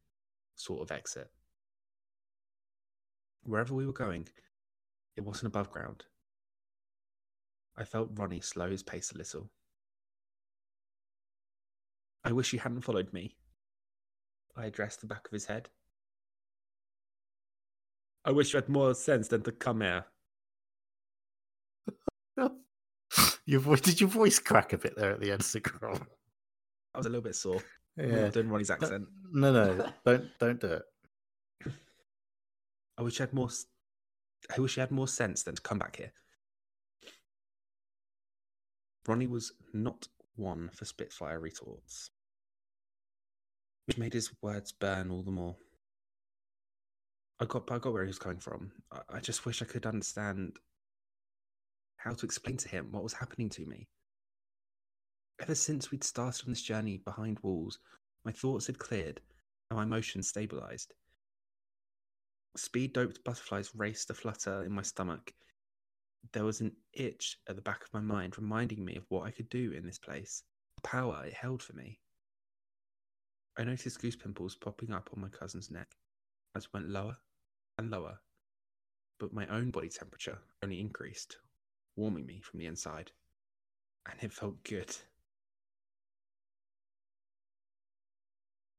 [0.55, 1.29] sort of exit.
[3.43, 4.29] Wherever we were going,
[5.17, 6.05] it wasn't above ground.
[7.75, 9.49] I felt Ronnie slow his pace a little.
[12.23, 13.35] I wish you hadn't followed me.
[14.55, 15.67] I addressed the back of his head.
[18.23, 20.05] I wish you had more sense than to come here.
[23.45, 25.99] your voice, did your voice crack a bit there at the end, Segura?
[26.93, 27.61] I was a little bit sore.
[27.95, 28.29] Yeah.
[28.29, 29.05] Doing Ronnie's accent.
[29.31, 30.83] No, no, don't don't do it.
[32.97, 33.49] I wish you had more.
[34.57, 36.11] I wish he had more sense than to come back here.
[39.07, 42.09] Ronnie was not one for Spitfire retorts,
[43.85, 45.55] which made his words burn all the more.
[47.39, 48.71] I got, I got where he was coming from.
[48.91, 50.57] I, I just wish I could understand
[51.97, 53.87] how to explain to him what was happening to me.
[55.41, 57.79] Ever since we'd started on this journey behind walls,
[58.23, 59.19] my thoughts had cleared
[59.69, 60.93] and my emotions stabilized.
[62.55, 65.33] Speed doped butterflies raced a flutter in my stomach.
[66.31, 69.31] There was an itch at the back of my mind reminding me of what I
[69.31, 70.43] could do in this place,
[70.75, 71.99] the power it held for me.
[73.57, 75.89] I noticed goose pimples popping up on my cousin's neck
[76.55, 77.17] as it went lower
[77.77, 78.19] and lower,
[79.19, 81.37] but my own body temperature only increased,
[81.95, 83.11] warming me from the inside.
[84.09, 84.95] And it felt good.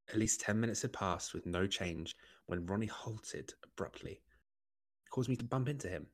[0.08, 4.12] At least 10 minutes had passed with no change when Ronnie halted abruptly.
[4.12, 6.06] It caused me to bump into him.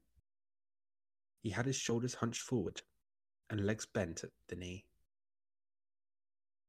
[1.43, 2.82] He had his shoulders hunched forward
[3.49, 4.84] and legs bent at the knee.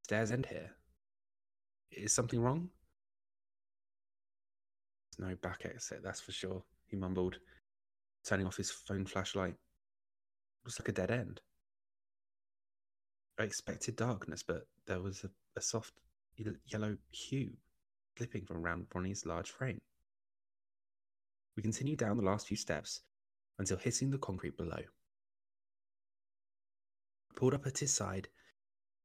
[0.03, 0.71] Stairs end here.
[1.91, 2.69] Is something wrong?
[5.19, 7.37] No back exit, that's for sure, he mumbled,
[8.25, 9.53] turning off his phone flashlight.
[9.53, 11.41] It was like a dead end.
[13.37, 15.93] I expected darkness, but there was a, a soft
[16.65, 17.51] yellow hue
[18.17, 19.79] slipping from around Ronnie's large frame.
[21.55, 23.01] We continued down the last few steps
[23.59, 24.77] until hitting the concrete below.
[27.29, 28.27] I pulled up at his side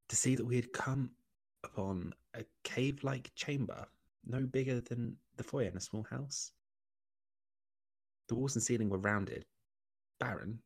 [0.09, 1.11] to see that we had come
[1.63, 3.87] upon a cave like chamber
[4.25, 6.51] no bigger than the foyer in a small house.
[8.27, 9.45] The walls and ceiling were rounded,
[10.19, 10.59] barren,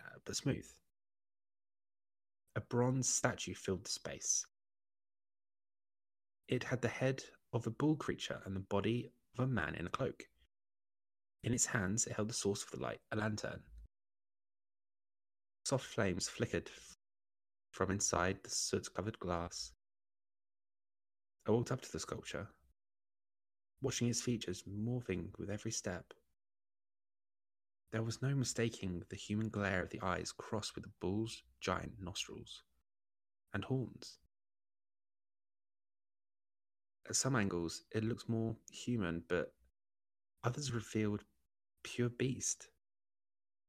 [0.00, 0.66] uh, but smooth.
[2.56, 4.44] A bronze statue filled the space,
[6.50, 7.22] it had the head
[7.52, 10.24] of a bull creature and the body of a man in a cloak.
[11.44, 13.60] In its hands, it held the source of the light, a lantern.
[15.64, 16.68] Soft flames flickered
[17.70, 19.72] from inside the soot covered glass.
[21.46, 22.48] I walked up to the sculpture,
[23.80, 26.12] watching its features morphing with every step.
[27.92, 31.94] There was no mistaking the human glare of the eyes crossed with the bull's giant
[32.00, 32.64] nostrils
[33.54, 34.18] and horns.
[37.10, 39.52] At some angles, it looks more human, but
[40.44, 41.24] others revealed
[41.82, 42.68] pure beast.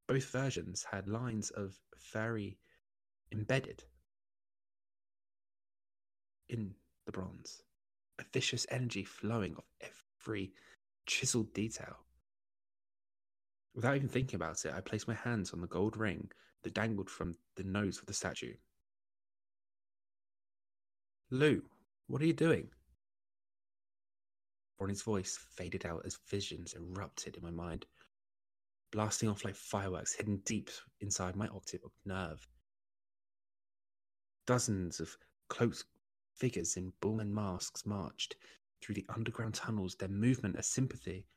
[0.07, 2.59] Both versions had lines of furry
[3.31, 3.83] embedded
[6.49, 6.75] in
[7.07, 7.63] the bronze,
[8.19, 10.53] a vicious energy flowing off every
[11.07, 11.97] chiseled detail.
[13.73, 16.29] Without even thinking about it, I placed my hands on the gold ring
[16.61, 18.53] that dangled from the nose of the statue.
[21.31, 21.63] Lou,
[22.05, 22.69] what are you doing?
[24.81, 27.85] Ronnie's voice faded out as visions erupted in my mind,
[28.91, 30.71] blasting off like fireworks hidden deep
[31.01, 32.47] inside my octave nerve.
[34.47, 35.15] Dozens of
[35.49, 35.85] cloaked
[36.33, 38.35] figures in bullman masks marched
[38.81, 41.27] through the underground tunnels, their movement a sympathy,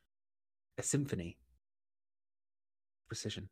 [0.79, 1.37] a symphony.
[3.09, 3.51] Precision.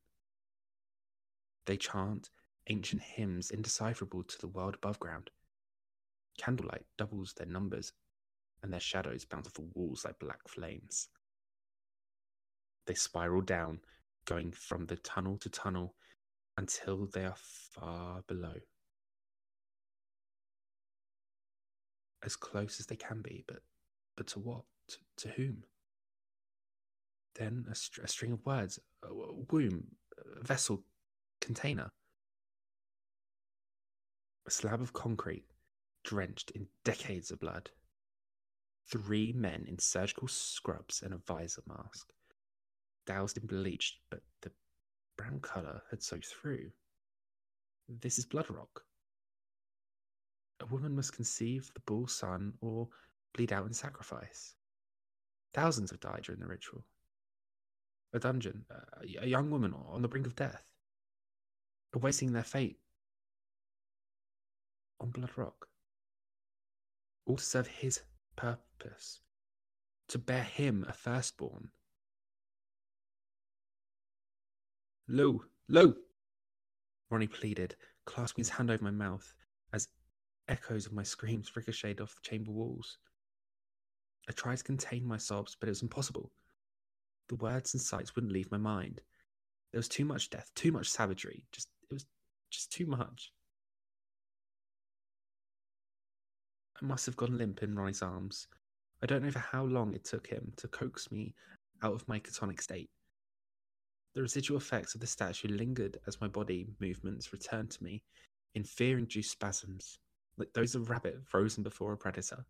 [1.67, 2.31] They chant
[2.69, 5.29] ancient hymns indecipherable to the world above ground.
[6.39, 7.93] Candlelight doubles their numbers
[8.63, 11.09] and their shadows bounce off the walls like black flames.
[12.87, 13.81] They spiral down,
[14.25, 15.95] going from the tunnel to tunnel
[16.57, 18.55] until they are far below.
[22.25, 23.63] As close as they can be, but
[24.17, 24.63] but to what?
[24.89, 25.65] To, to whom?
[27.35, 29.87] Then a, a string of words: a womb,
[30.37, 30.85] a vessel,
[31.41, 31.91] container.
[34.47, 35.47] A slab of concrete
[36.05, 37.71] drenched in decades of blood.
[38.87, 42.13] Three men in surgical scrubs and a visor mask,
[43.07, 44.51] doused in bleach, but the
[45.17, 46.71] brown colour had soaked through.
[47.89, 48.85] This is blood rock.
[50.61, 52.89] A woman must conceive the bull's son or
[53.35, 54.55] bleed out in sacrifice.
[55.55, 56.85] Thousands have died during the ritual.
[58.13, 58.65] A dungeon,
[59.21, 60.65] a young woman on the brink of death,
[61.95, 62.79] awaiting their fate
[65.01, 65.69] on Blood Rock.
[67.27, 68.01] All to serve his
[68.37, 68.65] purpose
[70.09, 71.71] to bear him a firstborn.
[75.09, 75.95] Lou, Lou,
[77.11, 79.35] Ronnie pleaded, clasping his hand over my mouth
[79.73, 79.89] as
[80.49, 82.99] echoes of my screams ricocheted off the chamber walls.
[84.29, 86.31] I tried to contain my sobs, but it was impossible.
[87.29, 89.01] The words and sights wouldn't leave my mind.
[89.73, 91.47] There was too much death, too much savagery.
[91.53, 92.07] Just it was
[92.51, 93.33] just too much.
[96.81, 98.49] I must have gone limp in Ronnie's arms.
[99.03, 101.35] I don't know for how long it took him to coax me
[101.83, 102.89] out of my catonic state.
[104.15, 108.03] The residual effects of the statue lingered as my body movements returned to me
[108.55, 109.99] in fear induced spasms,
[110.37, 112.45] like those of a rabbit frozen before a predator.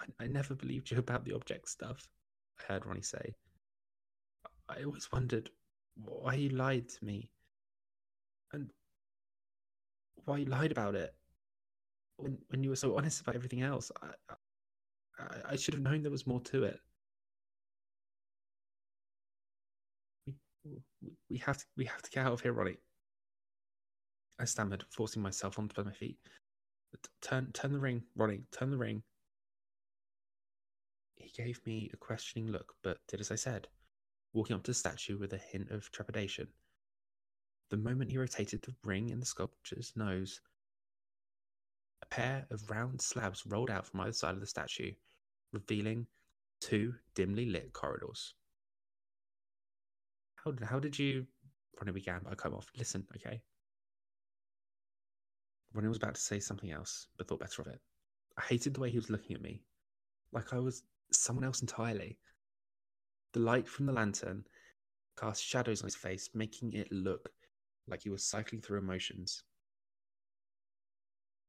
[0.00, 2.08] I, I, never believed you about the object stuff,
[2.60, 3.34] I heard Ronnie say.
[4.68, 5.50] I always wondered
[5.96, 7.30] why you lied to me
[8.52, 8.70] and
[10.24, 11.14] why you lied about it
[12.18, 13.90] when, when you were so honest about everything else.
[14.02, 14.34] I,
[15.18, 16.80] I, I should have known there was more to it.
[21.00, 22.76] We, we have to we have to get out of here, Ronnie.
[24.38, 26.18] I stammered, forcing myself onto my feet.
[27.22, 29.02] Turn turn the ring, Ronnie, turn the ring.
[31.16, 33.68] He gave me a questioning look, but did as I said,
[34.32, 36.48] walking up to the statue with a hint of trepidation.
[37.70, 40.40] The moment he rotated the ring in the sculpture's nose,
[42.10, 44.92] pair of round slabs rolled out from either side of the statue,
[45.52, 46.06] revealing
[46.60, 48.34] two dimly lit corridors.
[50.36, 51.26] How, how did you.
[51.78, 52.66] Ronnie began, but I cut off.
[52.76, 53.40] Listen, okay?
[55.74, 57.80] Ronnie was about to say something else, but thought better of it.
[58.36, 59.62] I hated the way he was looking at me,
[60.32, 60.82] like I was
[61.12, 62.18] someone else entirely.
[63.32, 64.44] The light from the lantern
[65.18, 67.30] cast shadows on his face, making it look
[67.86, 69.42] like he was cycling through emotions.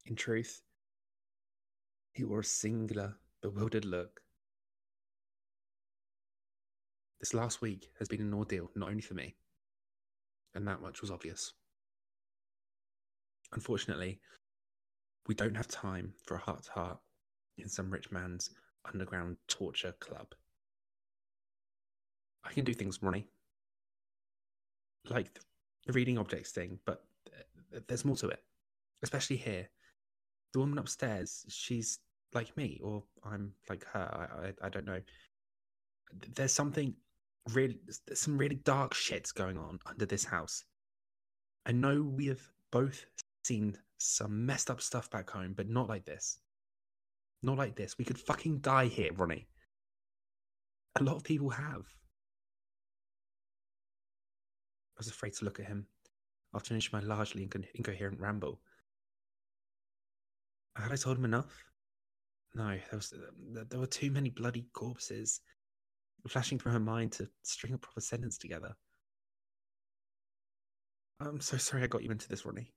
[0.09, 0.63] In truth,
[2.13, 4.21] he wore a singular, bewildered look.
[7.19, 9.35] This last week has been an ordeal, not only for me,
[10.55, 11.53] and that much was obvious.
[13.53, 14.19] Unfortunately,
[15.27, 16.97] we don't have time for a heart to heart
[17.59, 18.49] in some rich man's
[18.91, 20.33] underground torture club.
[22.43, 23.27] I can do things, Ronnie.
[25.07, 25.39] Like
[25.85, 28.43] the reading objects thing, but uh, there's more to it.
[29.03, 29.69] Especially here.
[30.53, 31.99] The woman upstairs, she's
[32.33, 33.99] like me, or I'm like her.
[33.99, 35.01] I, I, I don't know.
[36.35, 36.95] There's something
[37.53, 40.63] really, there's some really dark shits going on under this house.
[41.65, 42.41] I know we have
[42.71, 43.05] both
[43.43, 46.39] seen some messed up stuff back home, but not like this.
[47.43, 47.97] Not like this.
[47.97, 49.47] We could fucking die here, Ronnie.
[50.99, 51.85] A lot of people have.
[54.97, 55.85] I was afraid to look at him
[56.53, 58.59] after finishing my largely inco- incoherent ramble.
[60.81, 61.65] Had I told him enough?
[62.55, 63.13] No, there was
[63.69, 65.41] there were too many bloody corpses
[66.27, 68.73] flashing through her mind to string a proper sentence together.
[71.19, 72.73] I'm so sorry I got you into this, Ronnie.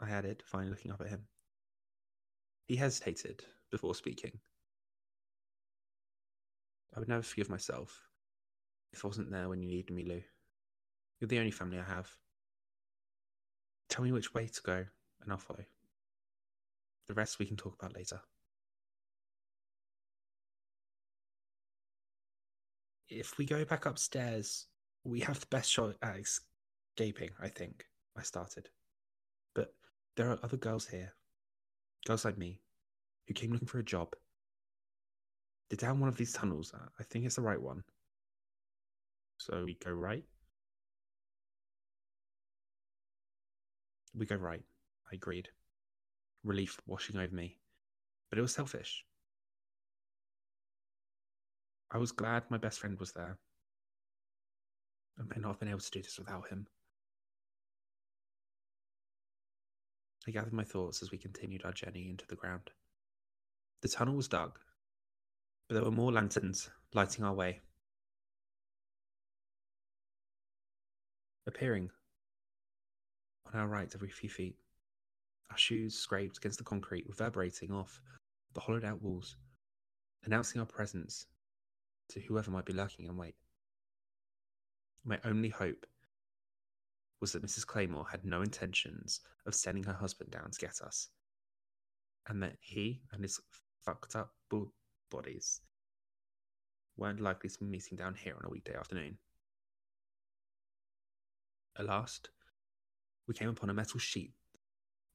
[0.00, 1.26] I added, finally looking up at him.
[2.66, 4.32] He hesitated before speaking.
[6.96, 8.00] I would never forgive myself
[8.92, 10.22] if I wasn't there when you needed me, Lou.
[11.20, 12.10] You're the only family I have.
[13.88, 14.84] Tell me which way to go,
[15.22, 15.64] and I'll follow.
[17.06, 18.20] The rest we can talk about later.
[23.08, 24.66] If we go back upstairs,
[25.04, 27.84] we have the best shot at escaping, I think,
[28.16, 28.70] I started.
[29.54, 29.74] But
[30.16, 31.12] there are other girls here,
[32.06, 32.60] girls like me,
[33.28, 34.16] who came looking for a job.
[35.68, 36.72] They're down one of these tunnels.
[36.98, 37.84] I think it's the right one.
[39.38, 40.24] So we go right.
[44.16, 44.62] We go right.
[45.12, 45.48] I agreed.
[46.44, 47.56] Relief washing over me.
[48.30, 49.04] But it was selfish.
[51.90, 53.38] I was glad my best friend was there.
[55.18, 56.66] I may not have been able to do this without him.
[60.26, 62.70] I gathered my thoughts as we continued our journey into the ground.
[63.82, 64.58] The tunnel was dug,
[65.68, 67.60] but there were more lanterns lighting our way.
[71.46, 71.90] Appearing
[73.52, 74.56] on our right every few feet,
[75.50, 78.00] our shoes scraped against the concrete, reverberating off
[78.54, 79.36] the hollowed out walls,
[80.24, 81.26] announcing our presence
[82.08, 83.34] to whoever might be lurking in wait.
[85.04, 85.86] My only hope
[87.20, 87.66] was that Mrs.
[87.66, 91.08] Claymore had no intentions of sending her husband down to get us,
[92.28, 93.40] and that he and his
[93.84, 94.72] fucked up bull
[95.10, 95.60] bodies
[96.96, 99.18] weren't likely to be meeting down here on a weekday afternoon.
[101.78, 102.30] At last,
[103.26, 104.32] we came upon a metal sheet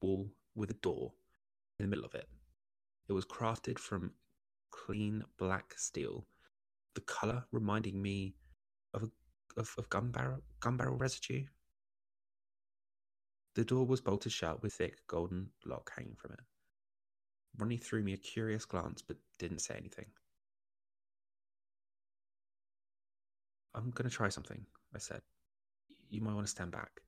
[0.00, 1.12] wall with a door
[1.78, 2.28] in the middle of it.
[3.08, 4.12] It was crafted from
[4.70, 6.26] clean black steel,
[6.94, 8.34] the color reminding me
[8.94, 11.44] of a, of, of gun barrel gun barrel residue.
[13.56, 16.40] The door was bolted shut with thick golden lock hanging from it.
[17.58, 20.06] Ronnie threw me a curious glance but didn't say anything.
[23.74, 25.20] I'm going to try something, I said.
[26.08, 27.00] You might want to stand back.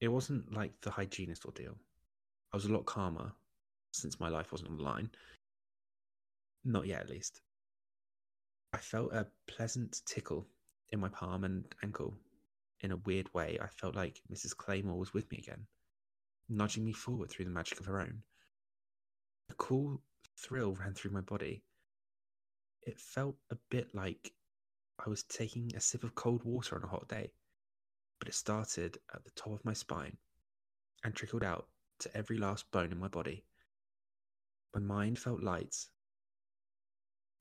[0.00, 1.76] It wasn't like the hygienist ordeal.
[2.52, 3.32] I was a lot calmer
[3.92, 5.10] since my life wasn't on the line.
[6.64, 7.40] Not yet, at least.
[8.72, 10.46] I felt a pleasant tickle
[10.90, 12.16] in my palm and ankle.
[12.80, 14.56] In a weird way, I felt like Mrs.
[14.56, 15.66] Claymore was with me again,
[16.48, 18.22] nudging me forward through the magic of her own.
[19.50, 20.00] A cool
[20.38, 21.62] thrill ran through my body.
[22.82, 24.32] It felt a bit like
[25.04, 27.32] I was taking a sip of cold water on a hot day,
[28.20, 30.16] but it started at the top of my spine
[31.02, 31.66] and trickled out
[31.98, 33.44] to every last bone in my body.
[34.74, 35.74] My mind felt light,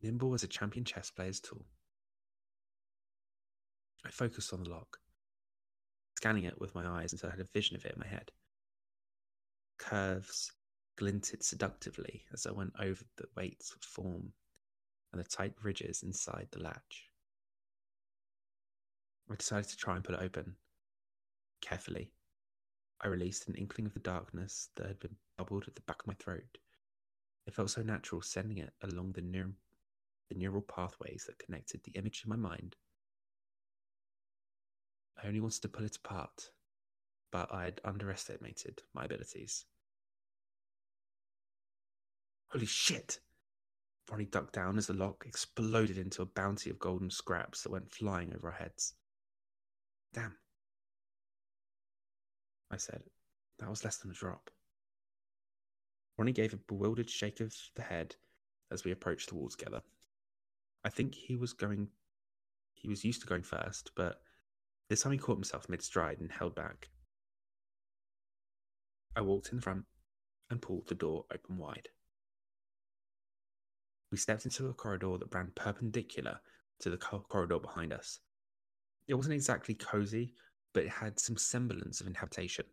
[0.01, 1.65] nimble as a champion chess player's tool.
[4.05, 4.97] I focused on the lock,
[6.17, 8.31] scanning it with my eyes until I had a vision of it in my head.
[9.77, 10.53] Curves
[10.97, 14.33] glinted seductively as I went over the weights of form
[15.11, 17.09] and the tight ridges inside the latch.
[19.31, 20.55] I decided to try and pull it open.
[21.61, 22.11] Carefully,
[23.01, 26.07] I released an inkling of the darkness that had been bubbled at the back of
[26.07, 26.57] my throat.
[27.45, 29.53] It felt so natural sending it along the, neur-
[30.29, 32.75] the neural pathways that connected the image in my mind.
[35.21, 36.51] I only wanted to pull it apart,
[37.31, 39.65] but I had underestimated my abilities.
[42.49, 43.19] Holy shit!
[44.09, 47.91] Ronnie ducked down as the lock exploded into a bounty of golden scraps that went
[47.91, 48.95] flying over our heads.
[50.13, 50.35] Damn.
[52.71, 53.03] I said.
[53.59, 54.49] That was less than a drop.
[56.17, 58.15] Ronnie gave a bewildered shake of the head
[58.71, 59.81] as we approached the wall together.
[60.83, 61.89] I think he was going.
[62.73, 64.21] He was used to going first, but
[64.89, 66.89] this time he caught himself mid stride and held back.
[69.15, 69.85] I walked in front
[70.49, 71.89] and pulled the door open wide.
[74.11, 76.39] We stepped into a corridor that ran perpendicular
[76.79, 78.19] to the corridor behind us.
[79.07, 80.33] It wasn't exactly cozy,
[80.73, 82.65] but it had some semblance of inhabitation.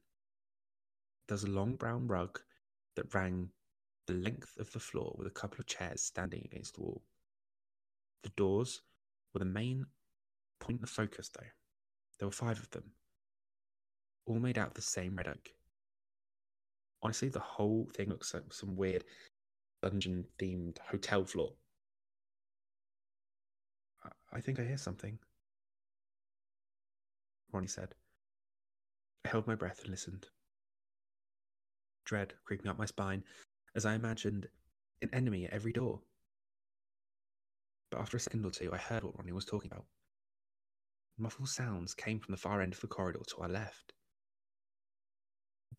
[1.28, 2.40] There was a long brown rug
[2.94, 3.50] that ran
[4.06, 7.02] the length of the floor with a couple of chairs standing against the wall.
[8.22, 8.82] The doors
[9.32, 9.86] were the main
[10.60, 11.46] point of focus, though.
[12.18, 12.92] There were five of them,
[14.26, 15.50] all made out of the same red oak.
[17.02, 19.04] Honestly, the whole thing looks like some weird
[19.82, 21.52] dungeon themed hotel floor.
[24.32, 25.18] I think I hear something.
[27.56, 27.94] Ronnie said.
[29.24, 30.26] I held my breath and listened.
[32.04, 33.24] Dread creeping up my spine
[33.74, 34.46] as I imagined
[35.00, 36.02] an enemy at every door.
[37.90, 39.86] But after a second or two, I heard what Ronnie was talking about.
[41.16, 43.94] Muffled sounds came from the far end of the corridor to our left.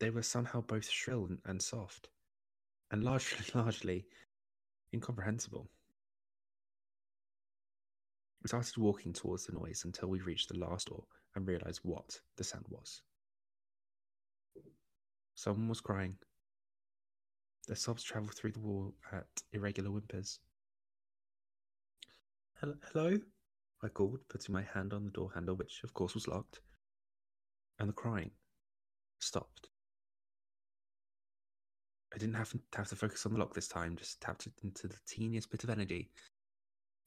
[0.00, 2.08] They were somehow both shrill and soft,
[2.90, 4.06] and largely, largely
[4.92, 5.70] incomprehensible.
[8.42, 11.04] We started walking towards the noise until we reached the last door
[11.38, 13.00] and realized what the sound was.
[15.36, 16.16] Someone was crying.
[17.68, 20.40] Their sobs traveled through the wall at irregular whimpers.
[22.60, 23.16] Hello?
[23.84, 26.58] I called, putting my hand on the door handle, which of course was locked.
[27.78, 28.32] And the crying
[29.20, 29.68] stopped.
[32.12, 34.54] I didn't have to, have to focus on the lock this time, just tapped it
[34.64, 36.10] into the teeniest bit of energy.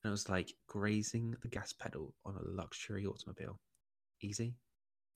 [0.03, 3.59] And it was like grazing the gas pedal on a luxury automobile
[4.22, 4.55] easy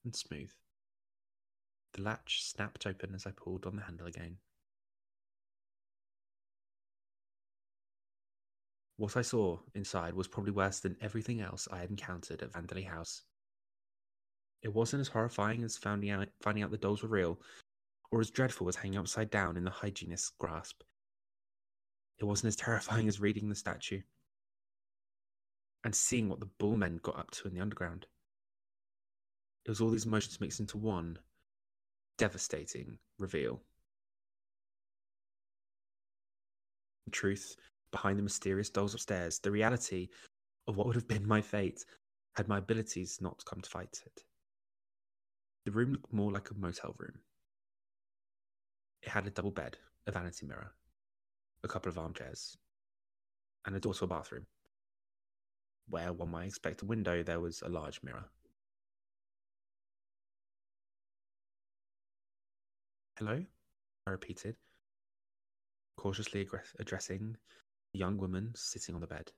[0.04, 0.52] and smooth.
[1.94, 4.38] The latch snapped open as I pulled on the handle again.
[8.98, 12.88] What I saw inside was probably worse than everything else I had encountered at Vanderlei
[12.88, 13.24] House.
[14.62, 17.40] It wasn't as horrifying as finding out, finding out the dolls were real,
[18.12, 20.82] or as dreadful as hanging upside down in the hygienist's grasp.
[22.18, 24.02] It wasn't as terrifying as reading the statue
[25.84, 28.08] and seeing what the bullmen got up to in the underground.
[29.66, 31.18] It was all these emotions mixed into one
[32.18, 33.62] devastating reveal.
[37.06, 37.56] The truth
[37.92, 40.10] behind the mysterious dolls upstairs, the reality
[40.68, 41.84] of what would have been my fate
[42.36, 44.24] had my abilities not come to fight it.
[45.66, 47.20] The room looked more like a motel room.
[49.02, 50.72] It had a double bed, a vanity mirror,
[51.64, 52.58] a couple of armchairs,
[53.66, 54.46] and a door to a bathroom.
[55.88, 58.26] Where one might expect a window, there was a large mirror.
[63.18, 63.42] Hello?
[64.06, 64.58] I repeated,
[65.96, 66.46] cautiously
[66.80, 67.38] addressing
[67.94, 69.32] a young woman sitting on the bed.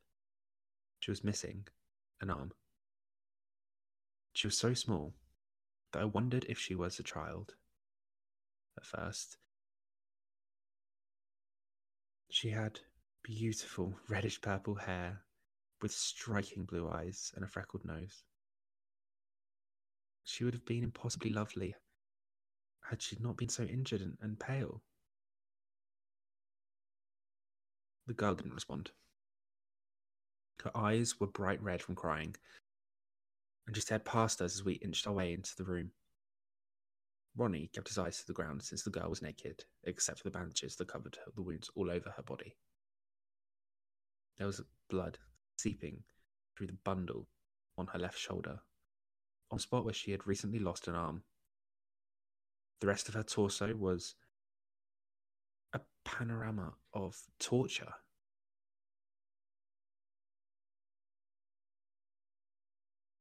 [1.00, 1.68] She was missing
[2.20, 2.54] an arm.
[4.34, 5.14] She was so small
[5.94, 7.54] that I wondered if she was a child.
[8.80, 9.38] At first,
[12.32, 12.80] she had
[13.22, 15.22] beautiful reddish purple hair
[15.84, 18.24] with striking blue eyes and a freckled nose.
[20.24, 21.76] She would have been impossibly lovely
[22.90, 24.82] had she not been so injured and, and pale?
[28.06, 28.92] The girl didn't respond.
[30.64, 32.36] Her eyes were bright red from crying,
[33.66, 35.92] and she stared past us as we inched our way into the room.
[37.36, 40.38] Ronnie kept his eyes to the ground since the girl was naked, except for the
[40.38, 42.56] bandages that covered the wounds all over her body.
[44.38, 45.20] There was blood
[45.58, 46.04] seeping
[46.56, 47.28] through the bundle
[47.78, 48.60] on her left shoulder,
[49.52, 51.24] on a spot where she had recently lost an arm.
[52.80, 54.16] The rest of her torso was
[55.74, 57.94] a panorama of torture.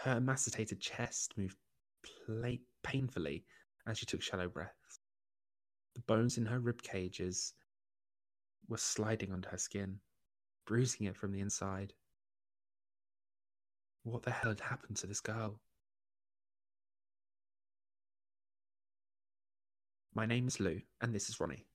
[0.01, 1.57] Her emaciated chest moved
[2.83, 3.45] painfully
[3.87, 5.01] as she took shallow breaths.
[5.95, 7.55] The bones in her rib cages
[8.69, 10.01] were sliding under her skin,
[10.67, 11.95] bruising it from the inside.
[14.03, 15.61] What the hell had happened to this girl?
[20.17, 21.67] My name is Lou, and this is Ronnie.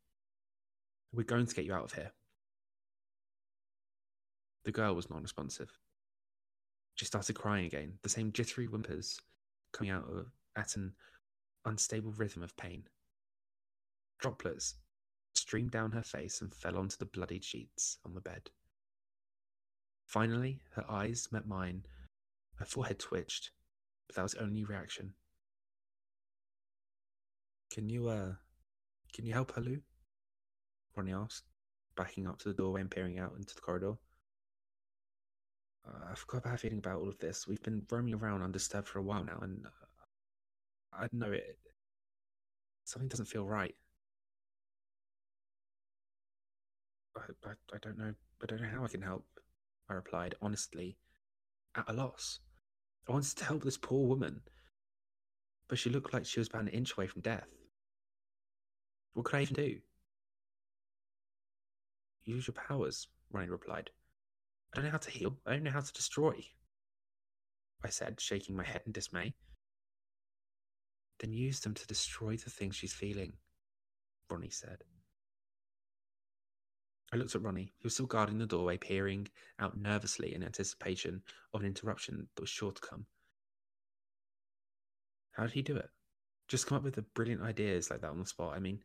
[1.14, 2.12] We're going to get you out of here.
[4.66, 5.70] The girl was non responsive.
[6.96, 9.20] She started crying again, the same jittery whimpers
[9.74, 10.94] coming out of, at an
[11.66, 12.86] unstable rhythm of pain.
[14.20, 14.74] Droplets
[15.36, 18.50] streamed down her face and fell onto the bloodied sheets on the bed.
[20.08, 21.86] Finally, her eyes met mine.
[22.56, 23.52] Her forehead twitched,
[24.08, 25.14] but that was only reaction.
[27.72, 28.34] Can you, uh,
[29.14, 29.82] can you help her, Lou?
[30.96, 31.46] Ronnie asked,
[31.96, 33.94] backing up to the doorway and peering out into the corridor.
[35.88, 37.48] Uh, I've got a bad feeling about all of this.
[37.48, 41.58] We've been roaming around undisturbed for a while now, and uh, I know it.
[42.84, 43.76] Something doesn't feel right.
[47.16, 48.14] I, I, I don't know.
[48.44, 49.26] I don't know how I can help.
[49.90, 50.98] I replied, honestly,
[51.76, 52.40] at a loss.
[53.08, 54.42] I wanted to help this poor woman,
[55.70, 57.48] but she looked like she was about an inch away from death.
[59.14, 59.78] What could I even do?
[62.24, 63.90] Use your powers, Ronnie replied.
[64.74, 65.38] I don't know how to heal.
[65.46, 66.46] I don't know how to destroy.
[67.84, 69.34] I said, shaking my head in dismay.
[71.20, 73.34] Then use them to destroy the things she's feeling,
[74.30, 74.84] Ronnie said.
[77.14, 79.28] I looked at Ronnie, who was still guarding the doorway, peering
[79.60, 81.22] out nervously in anticipation
[81.54, 83.06] of an interruption that was sure to come.
[85.34, 85.90] How did he do it?
[86.52, 88.58] Just come up with the brilliant ideas like that on the spot.
[88.58, 88.84] I mean,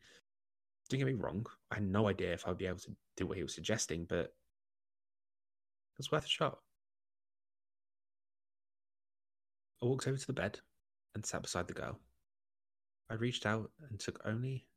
[0.88, 3.36] don't get me wrong, I had no idea if I'd be able to do what
[3.36, 6.60] he was suggesting, but it was worth a shot.
[9.82, 10.60] I walked over to the bed
[11.16, 11.98] and sat beside the girl.
[13.10, 14.68] I reached out and took only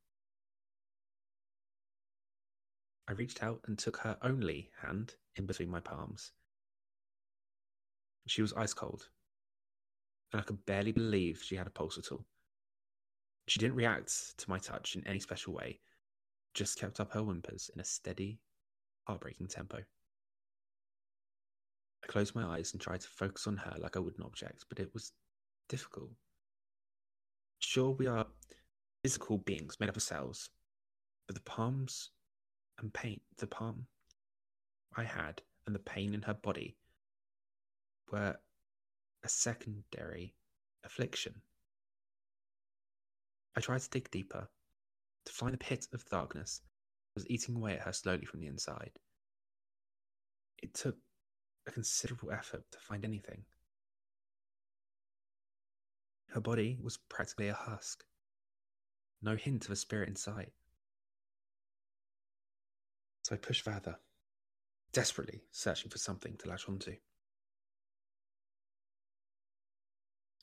[3.07, 6.31] I reached out and took her only hand in between my palms.
[8.25, 9.09] She was ice cold,
[10.33, 12.25] and I could barely believe she had a pulse at all.
[13.49, 15.79] She didn't react to my touch in any special way,
[16.53, 18.37] just kept up her whimpers in a steady,
[19.07, 19.77] heartbreaking tempo.
[22.03, 24.65] I closed my eyes and tried to focus on her like I would an object,
[24.69, 25.13] but it was
[25.67, 26.11] difficult.
[27.57, 28.27] Sure, we are
[29.01, 30.51] physical beings made up of cells,
[31.25, 32.11] but the palms
[32.77, 33.87] and pain, the palm
[34.95, 36.77] I had and the pain in her body
[38.11, 38.37] were
[39.23, 40.35] a secondary
[40.83, 41.41] affliction.
[43.55, 44.49] I tried to dig deeper,
[45.25, 46.61] to find the pit of darkness
[47.13, 48.91] that was eating away at her slowly from the inside.
[50.61, 50.97] It took
[51.67, 53.43] a considerable effort to find anything.
[56.29, 58.03] Her body was practically a husk,
[59.21, 60.51] no hint of a spirit in sight.
[63.23, 63.97] So I pushed further,
[64.93, 66.95] desperately searching for something to latch onto.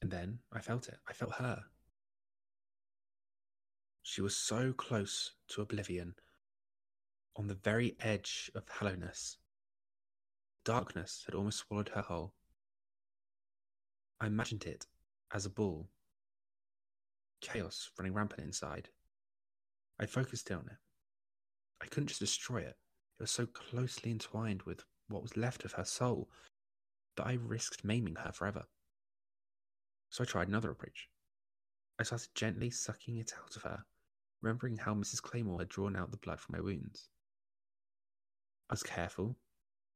[0.02, 0.98] And then I felt it.
[1.08, 1.64] I felt her.
[4.08, 6.14] She was so close to oblivion,
[7.34, 9.36] on the very edge of hollowness.
[10.64, 12.32] Darkness had almost swallowed her whole.
[14.20, 14.86] I imagined it
[15.34, 15.88] as a ball,
[17.40, 18.90] chaos running rampant inside.
[19.98, 20.78] I focused in on it.
[21.82, 22.78] I couldn't just destroy it.
[23.18, 26.30] It was so closely entwined with what was left of her soul
[27.16, 28.66] that I risked maiming her forever.
[30.10, 31.08] So I tried another approach.
[31.98, 33.84] I started gently sucking it out of her,
[34.46, 35.20] remembering how Mrs.
[35.20, 37.08] Claymore had drawn out the blood from my wounds.
[38.70, 39.34] I was careful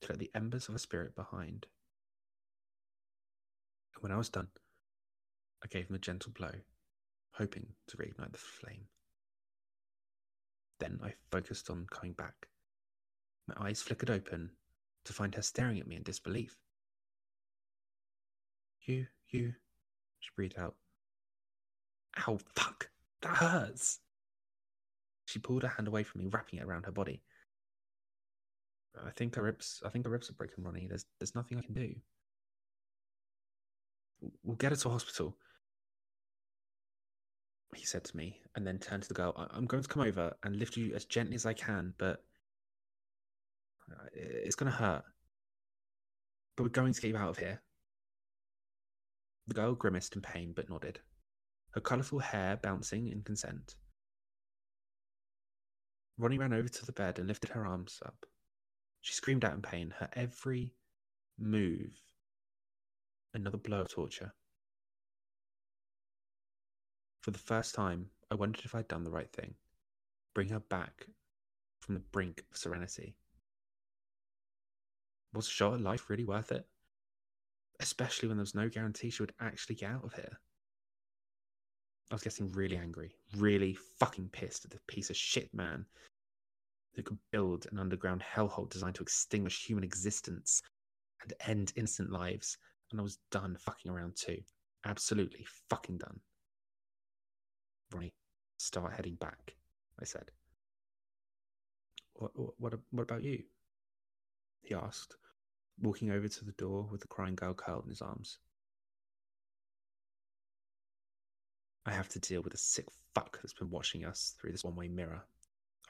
[0.00, 1.66] to let the embers of her spirit behind.
[3.94, 4.48] And when I was done,
[5.62, 6.50] I gave him a gentle blow,
[7.34, 8.86] hoping to reignite the flame.
[10.80, 12.48] Then I focused on coming back.
[13.46, 14.50] My eyes flickered open
[15.04, 16.56] to find her staring at me in disbelief.
[18.82, 19.54] You, you,
[20.18, 20.74] she breathed out.
[22.26, 22.90] Ow, fuck,
[23.22, 24.00] that hurts.
[25.30, 27.22] She pulled her hand away from me, wrapping it around her body.
[29.06, 29.80] I think her ribs.
[29.86, 30.88] I think her ribs are broken, Ronnie.
[30.88, 31.94] There's there's nothing I can do.
[34.42, 35.36] We'll get her to hospital.
[37.76, 39.32] He said to me, and then turned to the girl.
[39.36, 42.24] "I- I'm going to come over and lift you as gently as I can, but
[43.88, 45.04] uh, it's going to hurt.
[46.56, 47.62] But we're going to get you out of here.
[49.46, 50.98] The girl grimaced in pain but nodded,
[51.70, 53.76] her colourful hair bouncing in consent.
[56.20, 58.26] Ronnie ran over to the bed and lifted her arms up.
[59.00, 60.74] She screamed out in pain, her every
[61.38, 61.98] move
[63.32, 64.34] another blow of torture.
[67.22, 69.54] For the first time, I wondered if I'd done the right thing.
[70.34, 71.06] Bring her back
[71.80, 73.14] from the brink of serenity.
[75.32, 76.66] Was a shot at life really worth it?
[77.78, 80.40] Especially when there was no guarantee she would actually get out of here.
[82.10, 85.86] I was getting really angry, really fucking pissed at the piece of shit man
[86.94, 90.60] who could build an underground hellhole designed to extinguish human existence
[91.22, 92.58] and end innocent lives.
[92.90, 94.38] And I was done fucking around too.
[94.84, 96.18] Absolutely fucking done.
[97.92, 98.12] Ronnie,
[98.58, 99.54] start heading back,
[100.00, 100.32] I said.
[102.14, 103.44] What, what, what, what about you?
[104.62, 105.16] He asked,
[105.80, 108.38] walking over to the door with the crying girl curled in his arms.
[111.90, 114.76] I have to deal with a sick fuck that's been watching us through this one
[114.76, 115.24] way mirror,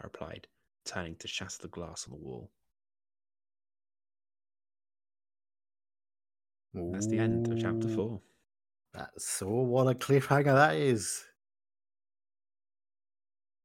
[0.00, 0.46] I replied,
[0.86, 2.50] turning to shatter the glass on the wall.
[6.72, 8.20] That's the end of chapter four.
[8.94, 11.22] That's oh, what a cliffhanger that is.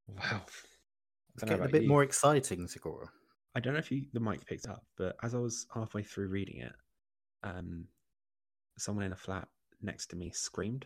[0.07, 0.41] Wow.
[1.36, 3.07] It's getting a bit more exciting, Segura.
[3.55, 6.27] I don't know if you, the mic picked up, but as I was halfway through
[6.27, 6.73] reading it,
[7.43, 7.86] um,
[8.77, 9.47] someone in a flat
[9.81, 10.86] next to me screamed.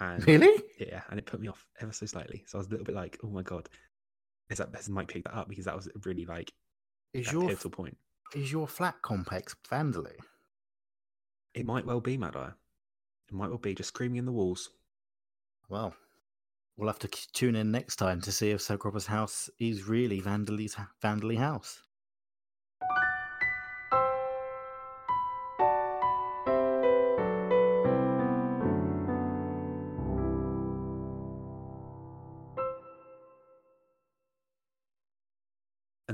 [0.00, 0.62] And Really?
[0.78, 2.44] Yeah, and it put me off ever so slightly.
[2.46, 3.68] So I was a little bit like, "Oh my god,
[4.50, 6.52] is that has the mic picked that up?" Because that was really like
[7.12, 7.96] Is your pivotal point.
[8.34, 10.16] is your flat complex vandally?
[11.54, 12.52] It might well be Mad Eye.
[13.28, 14.70] It might well be just screaming in the walls.
[15.68, 15.94] Well,
[16.76, 20.76] we'll have to tune in next time to see if Sagropa's house is really Vandaly's
[21.02, 21.82] Vandaly house.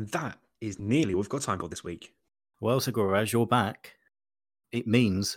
[0.09, 2.15] And that is nearly all we've got time for this week.
[2.61, 3.95] Well, Segura, as you're back,
[4.73, 5.37] it means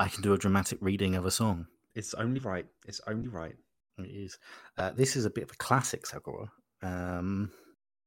[0.00, 1.66] I can do a dramatic reading of a song.
[1.94, 2.66] It's only right.
[2.88, 3.54] It's only right.
[3.98, 4.36] It is.
[4.76, 6.50] Uh, this is a bit of a classic, Segura.
[6.82, 7.52] Um,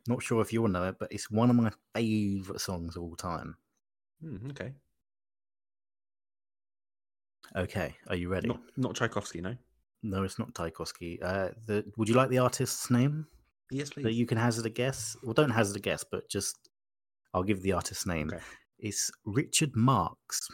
[0.07, 3.15] not sure if you'll know it, but it's one of my favourite songs of all
[3.15, 3.55] time.
[4.21, 4.73] Hmm, okay.
[7.55, 8.49] Okay, are you ready?
[8.49, 9.55] Not not Tchaikovsky, no.
[10.01, 11.21] No, it's not Tchaikovsky.
[11.21, 13.25] Uh, the, would you like the artist's name?
[13.73, 14.03] Yes, please.
[14.03, 15.17] that you can hazard a guess.
[15.23, 16.69] Well, don't hazard a guess, but just
[17.33, 18.29] I'll give the artist's name.
[18.31, 18.43] Okay.
[18.77, 20.47] It's Richard Marx.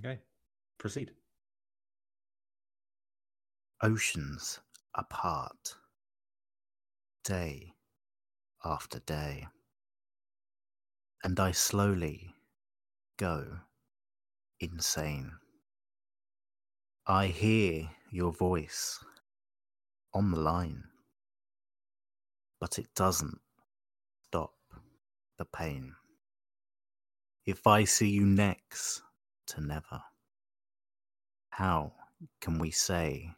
[0.00, 0.20] Okay.
[0.78, 1.12] Proceed.
[3.82, 4.60] Oceans
[4.94, 5.76] apart,
[7.24, 7.74] day
[8.64, 9.46] after day,
[11.24, 12.34] and I slowly
[13.18, 13.44] go
[14.60, 15.32] insane.
[17.06, 18.98] I hear your voice
[20.14, 20.84] on the line,
[22.60, 23.40] but it doesn't
[24.22, 24.54] stop
[25.38, 25.94] the pain.
[27.44, 29.02] If I see you next
[29.48, 30.02] to never,
[31.50, 31.92] how
[32.40, 33.34] can we say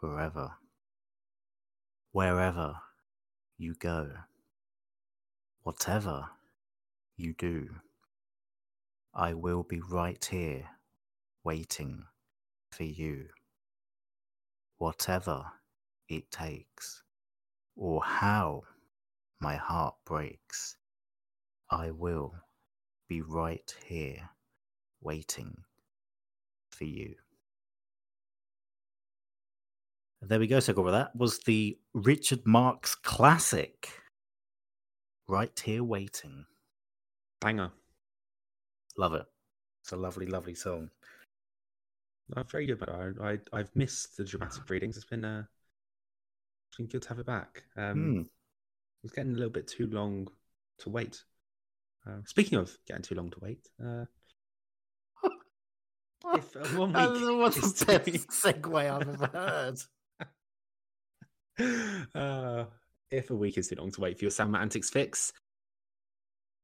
[0.00, 0.52] forever?
[2.12, 2.76] Wherever
[3.58, 4.10] you go,
[5.62, 6.30] whatever
[7.16, 7.68] you do,
[9.14, 10.64] I will be right here
[11.44, 12.04] waiting
[12.70, 13.26] for you.
[14.78, 15.52] Whatever
[16.08, 17.02] it takes,
[17.76, 18.62] or how
[19.40, 20.76] my heart breaks,
[21.70, 22.34] I will
[23.08, 24.30] be right here
[25.00, 25.56] waiting
[26.70, 27.14] for you.
[30.20, 30.90] There we go, so Segura.
[30.90, 33.88] That was the Richard Marx classic.
[35.28, 36.44] Right here waiting.
[37.40, 37.70] Banger.
[38.96, 39.26] Love it.
[39.82, 40.90] It's a lovely, lovely song.
[42.36, 44.96] Uh, very good, but I, I I've missed the dramatic readings.
[44.96, 45.57] It's been uh, it's
[46.76, 47.64] been good to have it back.
[47.76, 48.28] Um.
[49.00, 50.26] It was getting a little bit too long
[50.80, 51.22] to wait.
[52.04, 54.06] Uh, speaking of getting too long to wait, uh,
[56.34, 59.78] if uh, one week was the too- best segue I've ever
[61.58, 62.10] heard.
[62.14, 62.64] uh,
[63.12, 65.32] if a week is too long to wait for your Sam and Matt Antics fix,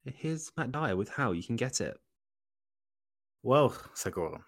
[0.05, 1.97] here's Matt Dyer with how you can get it.
[3.45, 4.41] Well, Segura,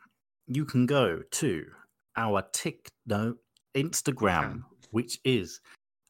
[0.49, 1.67] you can go to
[2.17, 3.37] our tick no
[3.77, 4.63] Instagram.
[4.97, 5.61] Which is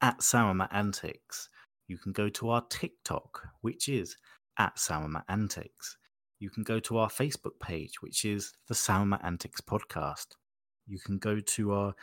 [0.01, 1.49] at Sam and Matt Antics.
[1.89, 4.17] You can go to our TikTok, which is
[4.61, 5.97] at Sam and Matt Antics.
[6.39, 10.37] You can go to our Facebook page, which is the Sam and Matt Antics Podcast.
[10.87, 11.95] You can go to our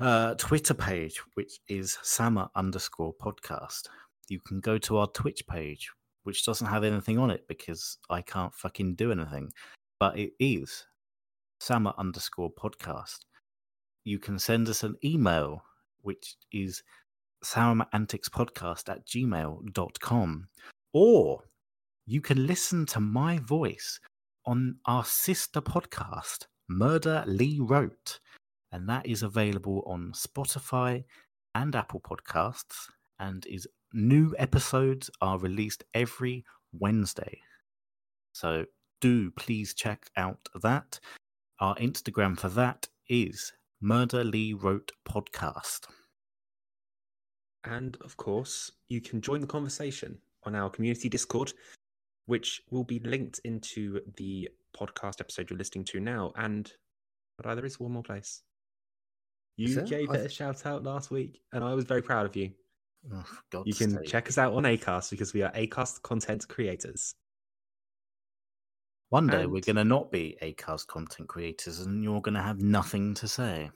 [0.00, 3.88] uh, Twitter page, which is Sama underscore podcast.
[4.30, 5.90] You can go to our Twitch page,
[6.22, 9.52] which doesn't have anything on it because I can't fucking do anything,
[10.00, 10.86] but it is
[11.60, 13.18] Sama underscore podcast.
[14.04, 15.62] You can send us an email,
[16.00, 16.82] which is
[17.44, 20.48] Podcast at gmail.com,
[20.92, 21.44] or
[22.06, 24.00] you can listen to my voice
[24.44, 28.18] on our sister podcast, Murder Lee Wrote,
[28.72, 31.04] and that is available on Spotify
[31.54, 32.88] and Apple Podcasts,
[33.20, 37.40] and is new episodes are released every Wednesday.
[38.32, 38.64] So
[39.00, 40.98] do please check out that.
[41.60, 43.52] Our Instagram for that is
[43.84, 45.88] Murder Lee Wrote Podcast.
[47.64, 51.52] And of course, you can join the conversation on our community Discord,
[52.26, 56.32] which will be linked into the podcast episode you're listening to now.
[56.36, 56.72] And
[57.36, 58.42] but there is one more place.
[59.56, 62.52] You gave it a shout out last week, and I was very proud of you.
[63.12, 64.06] Oh, you can sake.
[64.06, 67.16] check us out on Acast because we are Acast content creators.
[69.12, 69.52] One day and...
[69.52, 73.28] we're going to not be Acast content creators, and you're going to have nothing to
[73.28, 73.70] say.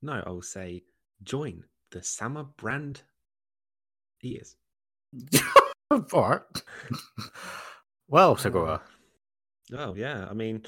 [0.00, 0.84] No, I will say
[1.24, 3.02] join the Sama brand
[4.22, 4.54] ears.
[5.90, 6.40] All right.
[8.08, 8.80] well, Segura.
[9.76, 10.62] Oh yeah, I mean,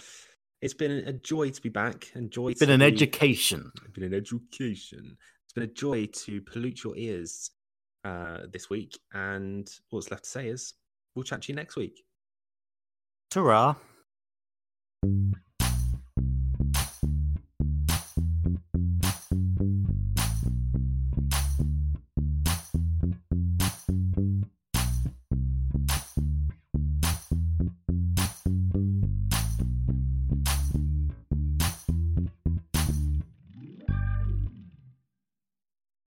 [0.62, 2.48] it's been a joy to be back and joy.
[2.48, 2.86] It's been an be...
[2.86, 3.70] education.
[3.84, 5.16] It's been an education.
[5.44, 7.52] It's been a joy to pollute your ears
[8.04, 8.98] uh, this week.
[9.12, 10.74] And what's left to say is
[11.14, 12.02] we'll chat to you next week.
[13.30, 13.76] Ta
[15.02, 15.47] you